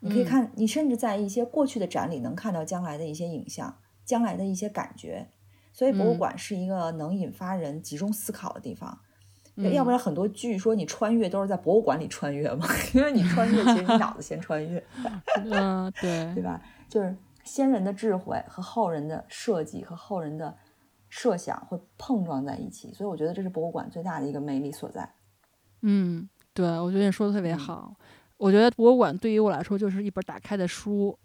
[0.00, 5.28] 你可以嗯看，你甚至在一些过去的展里能看到将来的一些影像，将来的一些感觉。
[5.72, 8.98] 所以博物嗯馆是一个能引发人集中思考的地方。
[9.56, 14.82] 嗯要不然很多剧说你穿越都是在博物馆里穿越嘛， 因为你穿越其实你脑子先穿越，
[15.50, 16.60] 嗯，对对吧？
[16.90, 17.16] 就是
[17.46, 20.54] 先人的智慧和后人的设计和后人的
[21.08, 25.08] 设想会碰撞在一起，所以我觉得这是博物馆最大的一个魅力所在。
[25.82, 27.94] 嗯，对，我觉得你说的特别嗯好。
[28.36, 31.18] 我觉得博物馆对于我来说就是一本打开的书，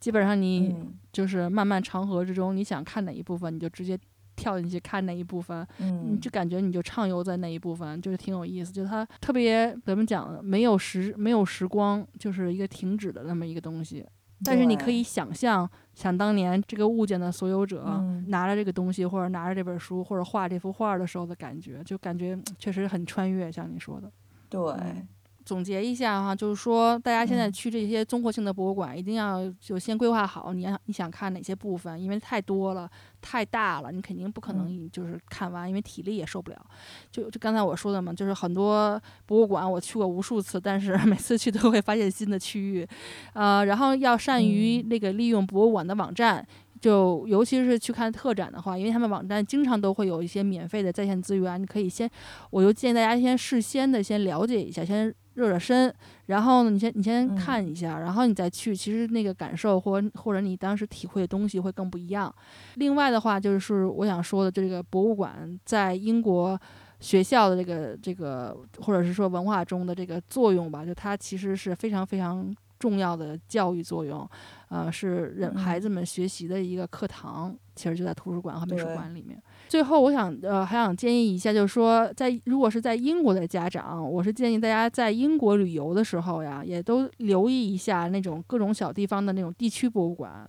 [0.00, 3.98] 基本上你嗯就是漫漫长河之中，你想看哪一部分，你就直接
[4.36, 8.72] 跳进去看哪一部分，你嗯就感觉你就畅游在那一部分，就是挺有意思。
[8.72, 10.44] 就它特别怎么讲？
[10.44, 14.04] 没有时没有时光，就是一个停止的那么一个东西。
[14.44, 24.10] 但是你可以想象，想当年这个物件的所有者、嗯拿着这个东西，或者拿着这本书，或者画这幅画的时候的感觉，就感觉确实很穿越，像你说的。
[24.48, 25.08] 对，嗯
[25.48, 32.86] 总结一下哈，就是说，大家现在嗯去这些综合性的博物馆，一定要就先规划好你要你想看哪些部分，因为太多了，
[33.22, 36.66] 太大了，你肯定不可能就是看完，因为体力也受不了。
[37.10, 42.86] 就就刚才我说的嘛，就是很多博物馆我去过无数次，但是每次去都会发现新的区域，
[43.32, 46.46] 呃，然后要善于嗯那个利用博物馆的网站。
[46.80, 52.08] 就尤其是去看特展的话，因为他们网站经常都会有一些免费的在线资源，你可以先，
[52.50, 55.94] 我就建议大家先事先的先了解一下，先热热身，
[56.26, 62.34] 然后呢，你先你先嗯看一下，然后你再去，其实那个感受或或者你当时体会的东西会更不一样。
[62.74, 66.60] 另外的话，就是我想说的，这个博物馆在英国
[66.98, 74.28] 学校的这个这个，或者是说文化中的这个作用吧，就它其实是非常非常重要的教育作用，
[74.70, 79.40] 呃，是人孩嗯子们学习的一个课堂，其实就在图书馆和美术馆里面。
[79.68, 90.48] 最后，我想呃还想建议一下，就是说，在如果是在英国的家长，我是建议大家在英国旅游的时候呀，也都留意一下那种各种小地方的那种地区博物馆。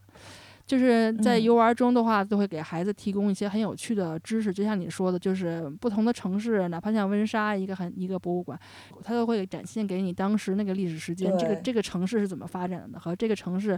[0.66, 8.58] 就是在游玩中的话，都会给孩子提供一些很有趣的知识，就像你说的，就是不同的城市，哪怕像温莎一个很一个博物馆，
[9.04, 13.76] 它都会展现给你当时那个历史时间，这个这个城市是怎么发展的，和这个城市，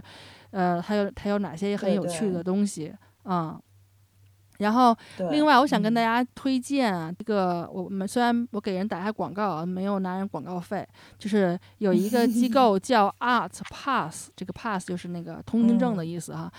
[0.50, 3.58] 呃，它有它有哪些很有趣的东西啊。
[4.62, 4.96] 然后，
[5.30, 10.86] 另外我想跟大家推荐啊，这个我们虽然我给人打下广告啊，没有拿人广告费，
[11.18, 16.50] 就是有一个机 构叫 Art Pass，这个 Pass 就是那个通行证的意思哈。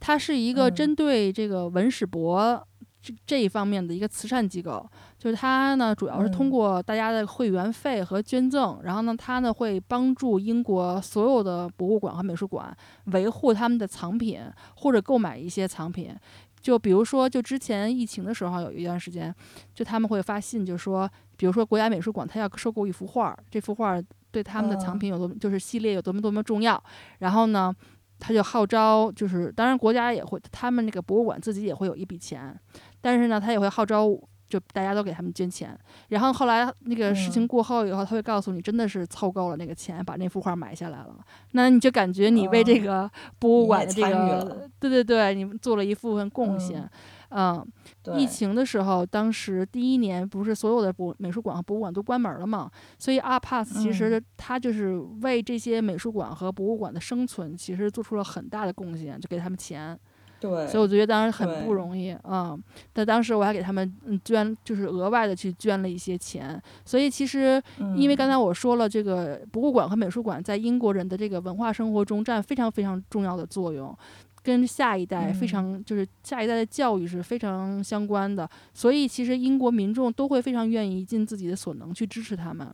[0.00, 2.66] 它是一个针对这个文史博
[3.00, 4.84] 这这一方面的一个慈善机构，
[5.18, 12.76] 就是它呢主要是通过大家的会员费和捐赠，然后呢它呢会帮助英国所有的博物馆和美术馆
[13.06, 14.40] 维护他们的藏品
[14.76, 16.14] 或者购买一些藏品。
[16.62, 19.34] 就比如说，就之前疫情的时候，有一段时间，
[19.74, 24.00] 就他们会发信，就说，比如说国家美术馆，他要收购一幅画，这幅画
[24.30, 26.82] 对他们的藏品有多，就是系列有多么多么重要。
[27.18, 27.74] 然后呢，
[28.18, 32.58] 他就号召，就是当然国家也会，他们那个博物馆自己也会有一笔钱，
[33.00, 34.08] 但是呢，他也会号召。
[34.52, 35.74] 就大家都给他们捐钱，
[36.08, 41.16] 然后后来那个事情过后以后，他会告诉你，真的是凑够了那个钱，把那幅画买下来了。
[41.52, 46.86] 那你就感觉你为这个博物馆的这个，对对对，你们做了一部分贡献。
[47.34, 47.66] 嗯，
[48.14, 59.98] 疫情的时候，当时第一年不是所有的博美术馆和博物馆都关门了嘛，所以 Art Pass 其实它就是为这些美术馆和博物馆的生存，其实做出了很大的贡献，就给他们钱。
[60.42, 62.58] 对，所以我觉得当时很不容易啊。
[62.92, 66.60] 但当时我还给他们捐，就是额外的去捐了一些钱。
[66.84, 67.62] 所以其实，
[67.96, 73.96] 因为刚才我说了，这个博物馆和美术馆在英国人的这个文化生活中占非常非常重要的作用，
[74.42, 78.50] 跟下一代非常就是下一代的教育是非常相关的。
[78.74, 82.68] 所以其实英国民众都会非常愿意尽自己的所能去支持他们。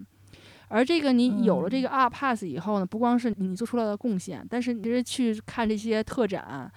[0.68, 6.72] 而这个你有了这个 Art Pass 以后呢，不光是你做出来的贡献，但是你其实去看这些特展。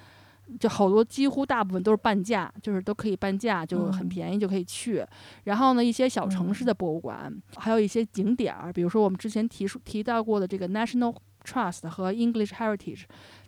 [0.60, 5.06] 就好多，几乎大部分都是半价，就是都可以半价，就很便宜就可以去。
[5.46, 13.04] 然后呢，一些小城市的博物馆，还有一些景点儿，比如说我们之前提出提到过的这个 National Trust 和 English Heritage，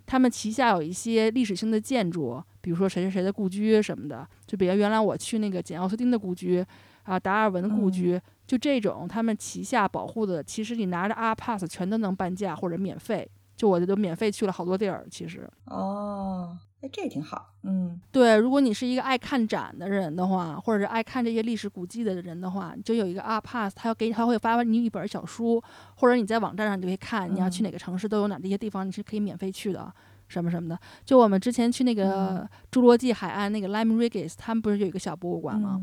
[0.05, 4.27] 他们旗下有一些历史性的建筑，比如说谁谁谁的故居什么的。
[4.45, 6.65] 就比如原来我去那个简奥斯汀的故居
[7.03, 13.29] 啊，达尔文的故居，就这种他们旗下保护的，其实你拿着 R Pass 全都能半价或者免费。
[13.55, 16.57] 就我就免费去了好多地儿，其实哦。
[16.83, 17.53] 哎，这也挺好。
[17.61, 25.63] 嗯，对，如果你是一个爱看展的人的话，或者是爱看这些历史古迹的人的话，就有一个 Art Pass，他要给他会发你一本小书，
[25.95, 29.89] 或者你在网站上你就可以看你要去哪个城市都有哪这些地方你是可以免费去的，
[30.27, 30.77] 什么什么的。
[31.05, 35.81] 就我们之前去那个侏罗纪海岸那个 Lime Regis，他们不是有一个小博物馆吗？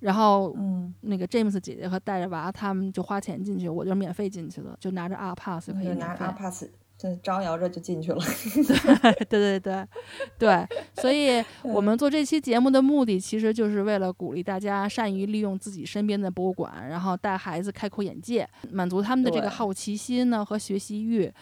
[0.00, 6.66] 然后，嗯，那个 James 姐姐和带着娃他们就花钱进去，我就免费进去了，就拿着 Art Pass 可以拿 Art Pass。
[7.22, 8.18] 招摇着就进去了，
[9.28, 9.86] 对对对对
[10.38, 21.32] 对，所以 我们做这期节目的目的，其实就是为了鼓励大家善于利用自己身边的博物馆，然后带孩子开阔眼界，满足他们的这个好奇心呢和学习欲。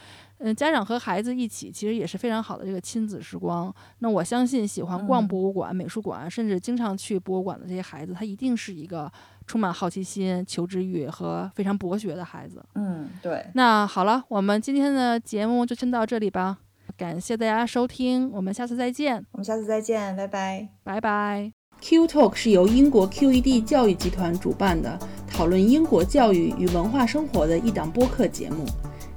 [0.42, 3.70] 嗯，家长和孩子一起，其实也是非常好的这个亲子时光。
[3.98, 9.12] 那我相信，喜欢逛博物馆、美术馆，甚至经常去博物馆的这些孩子，他一定是一个
[9.50, 12.64] 充满好奇心、求知欲和非常博学的孩子。
[12.76, 13.44] 嗯，对。
[13.54, 16.58] 那好了，我们今天的节目就先到这里吧。
[16.96, 19.26] 感谢大家收听，我们下次再见。
[19.32, 21.52] 我们下次再见，拜拜，拜拜。
[21.80, 24.96] Q Talk 是由英国 QED 教育集团主办的，
[25.28, 28.64] 讨论英国教育与文化生活的一档播客节目。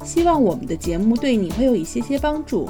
[0.04, 2.68] 希望我们的节目对你会有一些些帮助。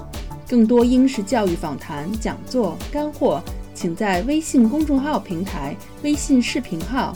[0.50, 3.42] 更多英式教育访谈、讲座、干货，
[3.74, 7.16] 请在微信公众号平台、微信视频号、